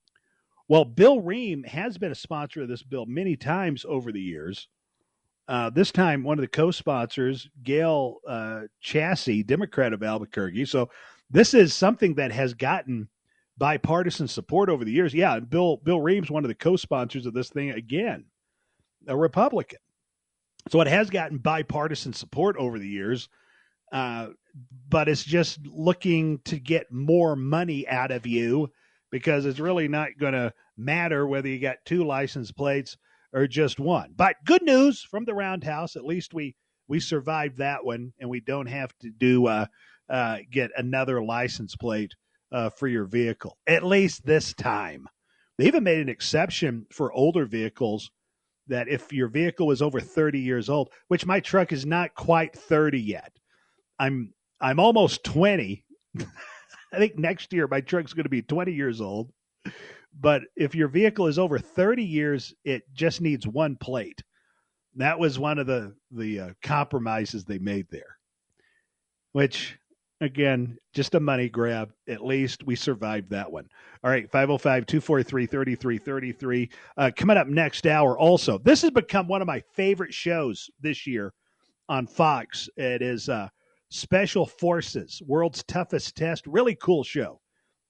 well, 0.68 0.86
Bill 0.86 1.22
Rehm 1.22 1.66
has 1.66 1.98
been 1.98 2.12
a 2.12 2.16
sponsor 2.16 2.64
of 2.64 2.68
this 2.68 2.84
bill 2.84 3.06
many 3.06 3.36
times 3.36 3.86
over 3.88 4.12
the 4.12 4.22
years. 4.22 4.68
Uh, 5.48 5.70
this 5.70 5.92
time, 5.92 6.24
one 6.24 6.38
of 6.38 6.42
the 6.42 6.48
co-sponsors, 6.48 7.48
Gail 7.64 8.18
uh, 8.28 8.64
Chasey, 8.84 9.46
Democrat 9.46 9.94
of 9.94 10.04
Albuquerque. 10.04 10.66
So 10.66 10.90
this 11.30 11.54
is 11.54 11.74
something 11.74 12.16
that 12.16 12.34
has 12.34 12.54
gotten 12.54 13.08
bipartisan 13.58 14.28
support 14.28 14.70
over 14.70 14.84
the 14.84 14.92
years. 14.92 15.14
Yeah, 15.14 15.36
and 15.36 15.50
Bill 15.50 15.78
Bill 15.78 16.00
Rehm, 16.00 16.30
one 16.30 16.44
of 16.44 16.50
the 16.50 16.56
co-sponsors 16.56 17.26
of 17.26 17.34
this 17.34 17.50
thing, 17.50 17.72
again, 17.72 18.26
a 19.08 19.16
Republican. 19.16 19.80
So 20.70 20.82
it 20.82 20.88
has 20.88 21.10
gotten 21.10 21.38
bipartisan 21.38 22.12
support 22.12 22.58
over 22.58 22.78
the 22.78 22.88
years, 22.88 23.30
uh, 23.94 24.28
but 24.90 25.10
it's 25.10 25.24
just 25.24 25.60
looking 25.66 26.40
to 26.46 26.60
get 26.60 26.92
more 26.92 27.36
money 27.36 27.88
out 27.88 28.12
of 28.12 28.26
you 28.26 28.70
because 29.12 29.46
it's 29.46 29.60
really 29.60 29.88
not 29.88 30.10
going 30.20 30.34
to 30.34 30.54
matter 30.78 31.26
whether 31.26 31.48
you 31.48 31.60
got 31.60 31.78
two 31.86 32.04
license 32.04 32.52
plates 32.52 32.98
or 33.34 33.48
just 33.48 33.80
one. 33.80 34.14
But 34.16 34.36
good 34.46 34.64
news 34.64 35.02
from 35.02 35.26
the 35.26 35.34
Roundhouse, 35.34 35.96
at 35.96 36.06
least 36.06 36.34
we 36.34 36.56
we 36.88 37.00
survived 37.02 37.58
that 37.58 37.84
one, 37.84 38.14
and 38.20 38.30
we 38.30 38.40
don't 38.40 38.68
have 38.68 38.98
to 39.02 39.10
do 39.10 39.48
uh, 39.48 39.66
uh, 40.10 40.38
get 40.50 40.72
another 40.78 41.22
license 41.22 41.76
plate 41.76 42.14
uh, 42.52 42.70
for 42.70 42.88
your 42.88 43.06
vehicle, 43.06 43.58
at 43.68 43.84
least 43.84 44.26
this 44.26 44.54
time. 44.54 45.08
They 45.58 45.66
even 45.66 45.84
made 45.84 46.00
an 46.00 46.08
exception 46.08 46.86
for 46.92 47.12
older 47.12 47.46
vehicles 47.46 48.10
that 48.68 48.88
if 48.88 49.12
your 49.12 49.28
vehicle 49.28 49.72
is 49.72 49.82
over 49.82 50.00
30 50.00 50.40
years 50.40 50.70
old, 50.70 50.90
which 51.08 51.26
my 51.26 51.40
truck 51.40 51.72
is 51.72 51.86
not 51.86 52.16
quite 52.16 52.54
30 52.58 53.00
yet. 53.00 53.32
I'm 54.00 54.34
I'm 54.60 54.80
almost 54.80 55.24
20. 55.24 55.84
I 56.20 56.98
think 56.98 57.18
next 57.18 57.54
year 57.54 57.68
my 57.68 57.82
truck's 57.82 58.14
going 58.14 58.24
to 58.24 58.30
be 58.30 58.42
20 58.42 58.72
years 58.74 59.02
old. 59.02 59.32
But 60.20 60.44
if 60.56 60.74
your 60.74 60.88
vehicle 60.88 61.28
is 61.28 61.38
over 61.38 61.60
30 61.60 62.04
years, 62.04 62.54
it 62.64 62.84
just 62.94 63.22
needs 63.22 63.46
one 63.46 63.76
plate. 63.76 64.24
That 64.96 65.20
was 65.20 65.38
one 65.38 65.60
of 65.60 65.68
the 65.68 65.94
the 66.12 66.40
uh, 66.40 66.50
compromises 66.64 67.46
they 67.46 67.60
made 67.60 67.86
there. 67.92 68.18
Which 69.34 69.78
Again, 70.20 70.80
just 70.96 71.14
a 71.14 71.20
money 71.20 71.48
grab. 71.48 71.92
At 72.10 72.26
least 72.26 72.64
we 72.66 72.76
survived 72.76 73.30
that 73.30 73.52
one. 73.52 73.68
All 74.04 74.10
right, 74.10 74.30
505 74.32 74.88
243 74.88 75.46
3333. 75.46 76.70
Uh, 76.98 77.12
coming 77.16 77.38
up 77.38 77.48
next 77.48 77.86
hour, 77.86 78.18
also, 78.18 78.58
this 78.58 78.82
has 78.82 78.90
become 78.90 79.28
one 79.28 79.42
of 79.42 79.48
my 79.48 79.62
favorite 79.74 80.14
shows 80.14 80.72
this 80.82 81.06
year 81.06 81.34
on 81.88 82.08
Fox. 82.08 82.68
It 82.78 83.04
is 83.04 83.30
uh, 83.30 83.50
Special 83.90 84.46
Forces, 84.46 85.22
World's 85.26 85.64
Toughest 85.64 86.16
Test. 86.16 86.46
Really 86.46 86.76
cool 86.76 87.04
show. 87.04 87.40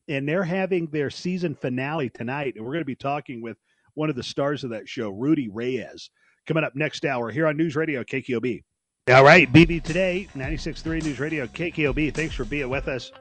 And 0.07 0.27
they're 0.27 0.43
having 0.43 0.87
their 0.87 1.09
season 1.09 1.55
finale 1.55 2.09
tonight. 2.09 2.53
And 2.55 2.65
we're 2.65 2.73
going 2.73 2.81
to 2.81 2.85
be 2.85 2.95
talking 2.95 3.41
with 3.41 3.57
one 3.95 4.09
of 4.09 4.15
the 4.15 4.23
stars 4.23 4.63
of 4.63 4.69
that 4.69 4.87
show, 4.87 5.09
Rudy 5.09 5.49
Reyes, 5.49 6.09
coming 6.45 6.63
up 6.63 6.75
next 6.75 7.03
hour 7.03 7.31
here 7.31 7.47
on 7.47 7.57
News 7.57 7.75
Radio 7.75 8.03
KKOB. 8.03 8.63
All 9.09 9.23
right, 9.23 9.51
BV 9.51 9.83
today, 9.83 10.27
96.3 10.35 11.03
News 11.03 11.19
Radio, 11.19 11.47
KKOB. 11.47 12.13
Thanks 12.13 12.35
for 12.35 12.45
being 12.45 12.69
with 12.69 12.87
us 12.87 13.11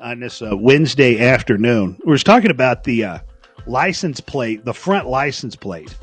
on 0.00 0.18
this 0.18 0.40
uh, 0.42 0.56
Wednesday 0.56 1.20
afternoon. 1.20 1.98
We 2.06 2.14
are 2.14 2.18
talking 2.18 2.50
about 2.50 2.84
the 2.84 3.04
uh, 3.04 3.18
license 3.66 4.18
plate, 4.18 4.64
the 4.64 4.72
front 4.72 5.06
license 5.06 5.54
plate, 5.54 5.94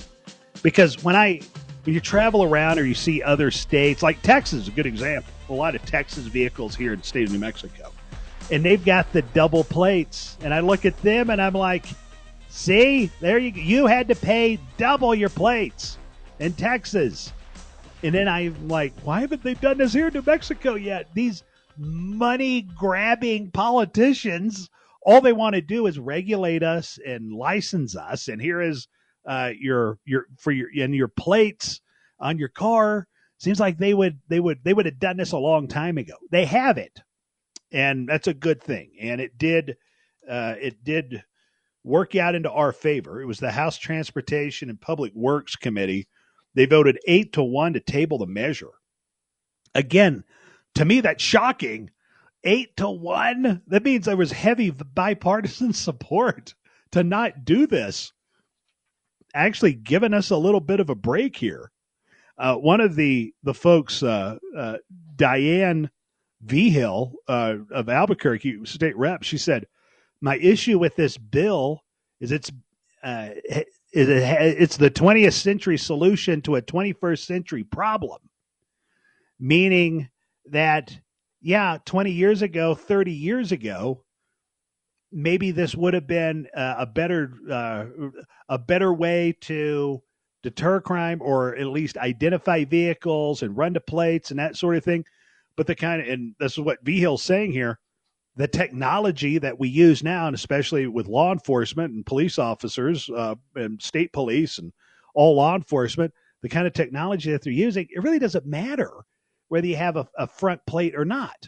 because 0.62 1.04
when 1.04 1.16
I 1.16 1.42
when 1.84 1.93
you 1.93 2.02
travel 2.02 2.43
around 2.43 2.80
or 2.80 2.86
you 2.86 2.93
see 2.93 3.22
other 3.22 3.52
states, 3.52 4.02
like 4.02 4.22
Texas 4.22 4.62
is 4.63 4.67
a 4.67 4.72
good 4.72 4.86
example. 4.86 5.34
A 5.50 5.54
lot 5.54 5.76
of 5.76 5.86
Texas 5.86 6.26
vehicles 6.26 6.76
here 6.76 6.93
in 6.93 7.00
the 7.00 7.06
state 7.06 7.26
of 7.26 7.34
New 7.34 7.39
Mexico, 7.39 7.91
and 8.52 8.63
they've 8.63 8.84
got 8.84 9.12
the 9.12 9.22
double 9.22 9.63
plates, 9.63 10.38
and 10.41 10.54
I 10.54 10.62
look 10.62 10.86
at 10.86 10.98
them 11.02 11.30
and 11.30 11.41
I'm 11.41 11.54
like, 11.54 11.86
see, 12.50 13.12
there 13.19 13.38
you 13.38 13.52
you 13.52 13.88
had 13.88 14.08
to 14.08 14.15
pay 14.15 14.60
double 14.78 15.13
your 15.13 15.30
plates 15.30 15.98
in 16.39 16.54
Texas. 16.54 17.34
And 18.04 18.13
then 18.13 18.28
I'm 18.28 18.67
like, 18.67 18.93
why 19.04 19.22
haven't 19.22 19.43
they 19.43 19.54
done 19.54 19.78
this 19.78 19.93
here 19.93 20.08
in 20.08 20.13
New 20.13 20.24
Mexico 20.26 20.76
yet? 20.76 21.08
These 21.13 21.43
money 21.78 22.62
grabbing 22.62 23.52
politicians, 23.52 24.69
all 25.02 25.22
they 25.22 25.34
want 25.34 25.56
to 25.56 25.62
do 25.62 25.88
is 25.88 25.98
regulate 26.00 26.63
us 26.63 27.00
and 27.06 27.34
license 27.34 27.96
us. 27.96 28.28
And 28.28 28.41
here 28.41 28.62
is 28.62 28.88
uh, 29.26 29.52
your 29.58 30.00
your 30.06 30.26
for 30.38 30.52
your 30.52 30.70
and 30.76 30.96
your 30.96 31.08
plates 31.08 31.82
on 32.20 32.38
your 32.38 32.50
car. 32.50 33.08
Seems 33.38 33.60
like 33.60 33.78
they 33.78 33.94
would 33.94 34.20
they 34.28 34.40
would 34.40 34.64
they 34.64 34.74
would 34.74 34.86
have 34.86 35.00
done 35.00 35.18
this 35.18 35.32
a 35.32 35.38
long 35.38 35.68
time 35.68 35.98
ago. 35.98 36.16
They 36.32 36.46
have 36.46 36.78
it, 36.78 37.02
and 37.72 38.08
that's 38.08 38.28
a 38.28 38.34
good 38.34 38.62
thing. 38.62 38.92
And 39.00 39.20
it 39.20 39.38
did 39.38 39.78
uh, 40.30 40.56
it 40.60 40.84
did 40.84 41.24
work 41.84 42.16
out 42.16 42.36
into 42.36 42.50
our 42.50 42.72
favor. 42.72 43.22
It 43.22 43.26
was 43.26 43.40
the 43.40 43.52
House 43.52 43.78
Transportation 43.78 44.70
and 44.70 44.80
Public 44.80 45.14
Works 45.14 45.56
Committee 45.56 46.08
they 46.56 46.66
voted 46.66 47.00
eight 47.08 47.34
to 47.34 47.44
one 47.44 47.74
to 47.74 47.80
table 47.80 48.20
the 48.20 48.28
measure. 48.28 48.72
Again, 49.74 50.24
to 50.76 50.86
me, 50.86 51.02
that's 51.02 51.24
shocking. 51.24 51.90
Eight 52.44 52.78
to 52.78 52.90
one? 52.90 53.62
That 53.68 53.84
means 53.84 54.06
there 54.06 54.18
was 54.18 54.32
heavy 54.32 54.70
bipartisan 54.70 55.74
support 55.74 56.54
to 56.92 57.04
not 57.04 57.46
do 57.46 57.66
this. 57.66 58.14
Actually, 59.34 59.74
giving 59.74 60.13
us 60.13 60.30
a 60.30 60.38
little 60.38 60.60
bit 60.60 60.80
of 60.80 60.89
a 60.89 60.96
break 60.96 61.36
here. 61.36 61.72
Uh, 62.38 62.56
one 62.56 62.82
of 62.82 62.96
the 62.96 63.34
the 63.43 63.54
folks, 63.54 64.04
uh, 64.04 64.38
uh, 64.58 64.78
Diane 65.15 65.89
Vigil 66.41 67.13
uh, 67.28 67.56
of 67.72 67.89
Albuquerque 67.89 68.65
state 68.65 68.98
rep, 68.98 69.24
she 69.24 69.38
said, 69.38 69.67
"My 70.22 70.38
issue 70.38 70.80
with 70.80 70.96
this 70.96 71.17
bill 71.17 71.84
is 72.19 72.32
it's 72.32 72.52
uh, 73.04 73.30
it's 73.93 74.78
the 74.78 74.89
20th 74.89 75.34
century 75.34 75.78
solution 75.78 76.41
to 76.41 76.56
a 76.56 76.62
21st 76.62 77.26
century 77.26 77.63
problem. 77.63 78.19
Meaning 79.39 80.10
that, 80.48 80.98
yeah, 81.41 81.78
20 81.86 82.12
years 82.12 82.41
ago, 82.41 82.74
30 82.76 83.12
years 83.12 83.52
ago, 83.52 84.04
maybe 85.13 85.52
this 85.52 85.76
would 85.76 85.93
have 85.93 86.08
been 86.08 86.48
uh, 86.56 86.75
a 86.79 86.85
better 86.85 87.33
uh, 87.50 87.85
a 88.50 88.58
better 88.58 88.94
way 88.94 89.38
to 89.42 90.02
deter 90.42 90.81
crime 90.81 91.21
or 91.21 91.56
at 91.56 91.67
least 91.67 91.98
identify 91.98 92.65
vehicles 92.65 93.44
and 93.44 93.56
run 93.56 93.73
to 93.73 93.79
plates 93.79 94.31
and 94.31 94.40
that 94.40 94.58
sort 94.58 94.75
of 94.75 94.83
thing. 94.83 95.06
But 95.56 95.67
the 95.67 95.75
kind 95.75 96.02
of 96.02 96.08
and 96.08 96.35
this 96.40 96.54
is 96.54 96.60
what 96.60 96.83
Vigil's 96.83 97.23
saying 97.23 97.52
here 97.52 97.79
the 98.35 98.48
technology 98.48 99.38
that 99.38 99.60
we 99.60 99.69
use 99.69 100.04
now, 100.04 100.27
and 100.27 100.35
especially 100.35 100.88
with 100.88 101.08
law 101.08 101.31
enforcement 101.31 101.94
and 101.94 102.06
police 102.06 102.40
officers 102.40 103.10
uh, 103.10 103.35
and 103.56 103.81
state 103.81 104.12
police 104.12 104.58
and 104.58 104.73
all 105.13 105.35
law 105.35 105.56
enforcement, 105.56 106.12
the 106.42 106.50
kind 106.50 106.65
of 106.65 106.73
technology 106.73 107.31
that 107.31 107.44
they're 107.44 107.54
using, 107.54 107.88
it 107.90 108.02
really 108.02 108.19
doesn't 108.19 108.46
matter 108.46 108.92
whether 109.50 109.67
you 109.67 109.75
have 109.75 109.98
a, 109.98 110.08
a 110.17 110.27
front 110.27 110.60
plate 110.65 110.96
or 110.96 111.06
not. 111.06 111.48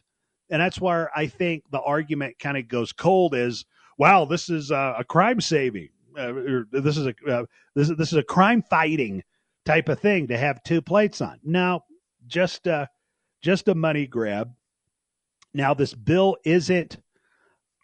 And 0.49 0.61
that's 0.61 0.79
where 0.79 1.09
I 1.15 1.27
think 1.27 1.63
the 1.71 1.81
argument 1.81 2.39
kind 2.39 2.57
of 2.57 2.67
goes 2.67 2.91
cold 2.91 3.33
is, 3.33 3.65
wow, 3.97 4.25
this 4.25 4.49
is 4.49 4.71
a, 4.71 4.95
a 4.99 5.03
crime 5.03 5.41
saving. 5.41 5.89
uh, 6.17 6.33
this 6.71 6.97
is 6.97 7.07
a 7.07 7.15
uh, 7.27 7.45
this 7.75 7.89
is 7.89 7.97
this 7.97 8.11
is 8.11 8.17
a 8.17 8.23
crime 8.23 8.63
fighting 8.69 9.23
type 9.65 9.89
of 9.89 9.99
thing 9.99 10.27
to 10.27 10.37
have 10.37 10.63
two 10.63 10.81
plates 10.81 11.21
on. 11.21 11.39
Now, 11.43 11.83
just 12.27 12.67
uh, 12.67 12.85
just 13.41 13.67
a 13.67 13.75
money 13.75 14.07
grab. 14.07 14.51
Now 15.53 15.73
this 15.73 15.93
bill 15.93 16.37
isn't 16.43 16.97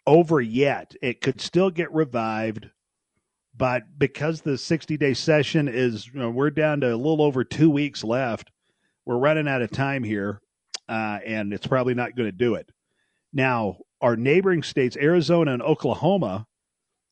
over 0.06 0.40
yet. 0.40 0.94
It 1.02 1.20
could 1.20 1.40
still 1.40 1.70
get 1.70 1.92
revived, 1.92 2.68
but 3.56 3.82
because 3.98 4.40
the 4.40 4.58
60 4.58 4.96
day 4.96 5.14
session 5.14 5.68
is, 5.68 6.06
you 6.06 6.20
know, 6.20 6.30
we're 6.30 6.50
down 6.50 6.80
to 6.80 6.94
a 6.94 6.96
little 6.96 7.22
over 7.22 7.44
two 7.44 7.70
weeks 7.70 8.02
left. 8.04 8.50
We're 9.04 9.18
running 9.18 9.48
out 9.48 9.62
of 9.62 9.70
time 9.70 10.04
here, 10.04 10.40
uh, 10.92 11.20
and 11.24 11.54
it's 11.54 11.66
probably 11.66 11.94
not 11.94 12.14
going 12.14 12.28
to 12.28 12.36
do 12.36 12.54
it. 12.54 12.70
Now, 13.32 13.78
our 14.02 14.14
neighboring 14.14 14.62
states, 14.62 14.94
Arizona 14.98 15.54
and 15.54 15.62
Oklahoma, 15.62 16.46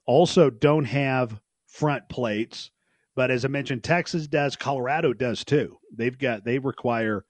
also 0.05 0.51
don't 0.51 0.85
have 0.85 1.41
front 1.67 2.07
plates. 2.11 2.71
But 3.17 3.31
as 3.31 3.47
I 3.47 3.49
mentioned, 3.49 3.83
Texas 3.83 4.27
does, 4.27 4.55
Colorado 4.55 5.15
does 5.15 5.45
too. 5.47 5.79
They've 5.97 6.17
got, 6.17 6.45
they 6.45 6.59
require, 6.59 7.25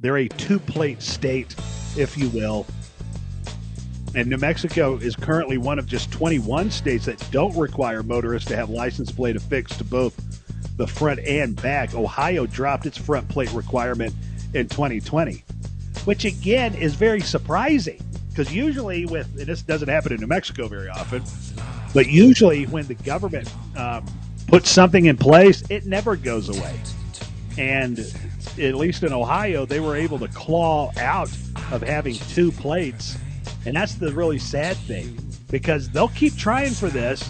they're 0.00 0.16
a 0.16 0.26
two 0.26 0.58
plate 0.58 1.02
state, 1.02 1.54
if 1.96 2.18
you 2.18 2.30
will. 2.30 2.66
And 4.16 4.28
New 4.28 4.38
Mexico 4.38 4.96
is 4.96 5.14
currently 5.14 5.56
one 5.56 5.78
of 5.78 5.86
just 5.86 6.10
21 6.10 6.68
states 6.72 7.04
that 7.04 7.24
don't 7.30 7.56
require 7.56 8.02
motorists 8.02 8.48
to 8.48 8.56
have 8.56 8.70
license 8.70 9.12
plate 9.12 9.36
affixed 9.36 9.78
to 9.78 9.84
both 9.84 10.16
the 10.78 10.86
front 10.86 11.20
and 11.20 11.54
back. 11.62 11.94
Ohio 11.94 12.44
dropped 12.44 12.86
its 12.86 12.98
front 12.98 13.28
plate 13.28 13.52
requirement 13.52 14.12
in 14.54 14.68
2020, 14.68 15.44
which 16.06 16.24
again 16.24 16.74
is 16.74 16.94
very 16.94 17.20
surprising 17.20 18.02
because 18.30 18.52
usually 18.54 19.04
with 19.06 19.26
and 19.38 19.46
this 19.46 19.62
doesn't 19.62 19.88
happen 19.88 20.12
in 20.12 20.20
New 20.20 20.26
Mexico 20.26 20.66
very 20.66 20.88
often, 20.88 21.22
but 21.92 22.08
usually 22.08 22.64
when 22.64 22.86
the 22.86 22.94
government 22.94 23.52
um, 23.76 24.06
puts 24.48 24.70
something 24.70 25.04
in 25.04 25.16
place, 25.16 25.62
it 25.70 25.84
never 25.84 26.16
goes 26.16 26.48
away. 26.48 26.80
And 27.58 27.98
at 28.58 28.74
least 28.74 29.02
in 29.02 29.12
Ohio, 29.12 29.66
they 29.66 29.80
were 29.80 29.96
able 29.96 30.18
to 30.18 30.28
claw 30.28 30.90
out 30.98 31.30
of 31.70 31.82
having 31.82 32.14
two 32.14 32.50
plates 32.52 33.18
and 33.66 33.74
that's 33.74 33.96
the 33.96 34.12
really 34.12 34.38
sad 34.38 34.76
thing 34.76 35.18
because 35.50 35.90
they'll 35.90 36.08
keep 36.08 36.36
trying 36.36 36.72
for 36.72 36.88
this. 36.88 37.22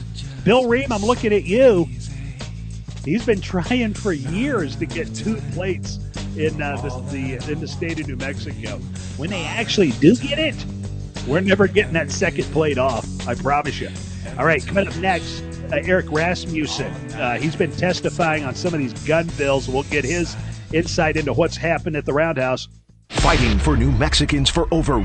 Bill 0.44 0.64
Rehm, 0.64 0.90
I'm 0.90 1.02
looking 1.02 1.32
at 1.32 1.44
you. 1.44 1.88
He's 3.04 3.24
been 3.24 3.40
trying 3.40 3.94
for 3.94 4.12
years 4.12 4.76
to 4.76 4.86
get 4.86 5.12
two 5.14 5.36
plates 5.52 5.98
in 6.36 6.60
uh, 6.60 6.76
the, 6.80 6.90
the 7.10 7.52
in 7.52 7.60
the 7.60 7.68
state 7.68 8.00
of 8.00 8.08
New 8.08 8.16
Mexico. 8.16 8.78
When 9.16 9.30
they 9.30 9.44
actually 9.44 9.92
do 9.92 10.14
get 10.16 10.38
it, 10.38 10.64
we're 11.26 11.40
never 11.40 11.66
getting 11.66 11.94
that 11.94 12.10
second 12.10 12.44
plate 12.46 12.78
off. 12.78 13.06
I 13.26 13.34
promise 13.34 13.80
you. 13.80 13.90
All 14.38 14.44
right, 14.44 14.64
coming 14.66 14.86
up 14.86 14.96
next, 14.96 15.42
uh, 15.72 15.80
Eric 15.84 16.10
Rasmussen. 16.10 16.92
Uh, 17.14 17.38
he's 17.38 17.56
been 17.56 17.72
testifying 17.72 18.44
on 18.44 18.54
some 18.54 18.74
of 18.74 18.80
these 18.80 18.92
gun 19.06 19.26
bills. 19.38 19.68
We'll 19.68 19.84
get 19.84 20.04
his 20.04 20.36
insight 20.72 21.16
into 21.16 21.32
what's 21.32 21.56
happened 21.56 21.96
at 21.96 22.04
the 22.04 22.12
Roundhouse. 22.12 22.68
Fighting 23.08 23.58
for 23.58 23.76
New 23.76 23.92
Mexicans 23.92 24.50
for 24.50 24.68
over. 24.72 25.04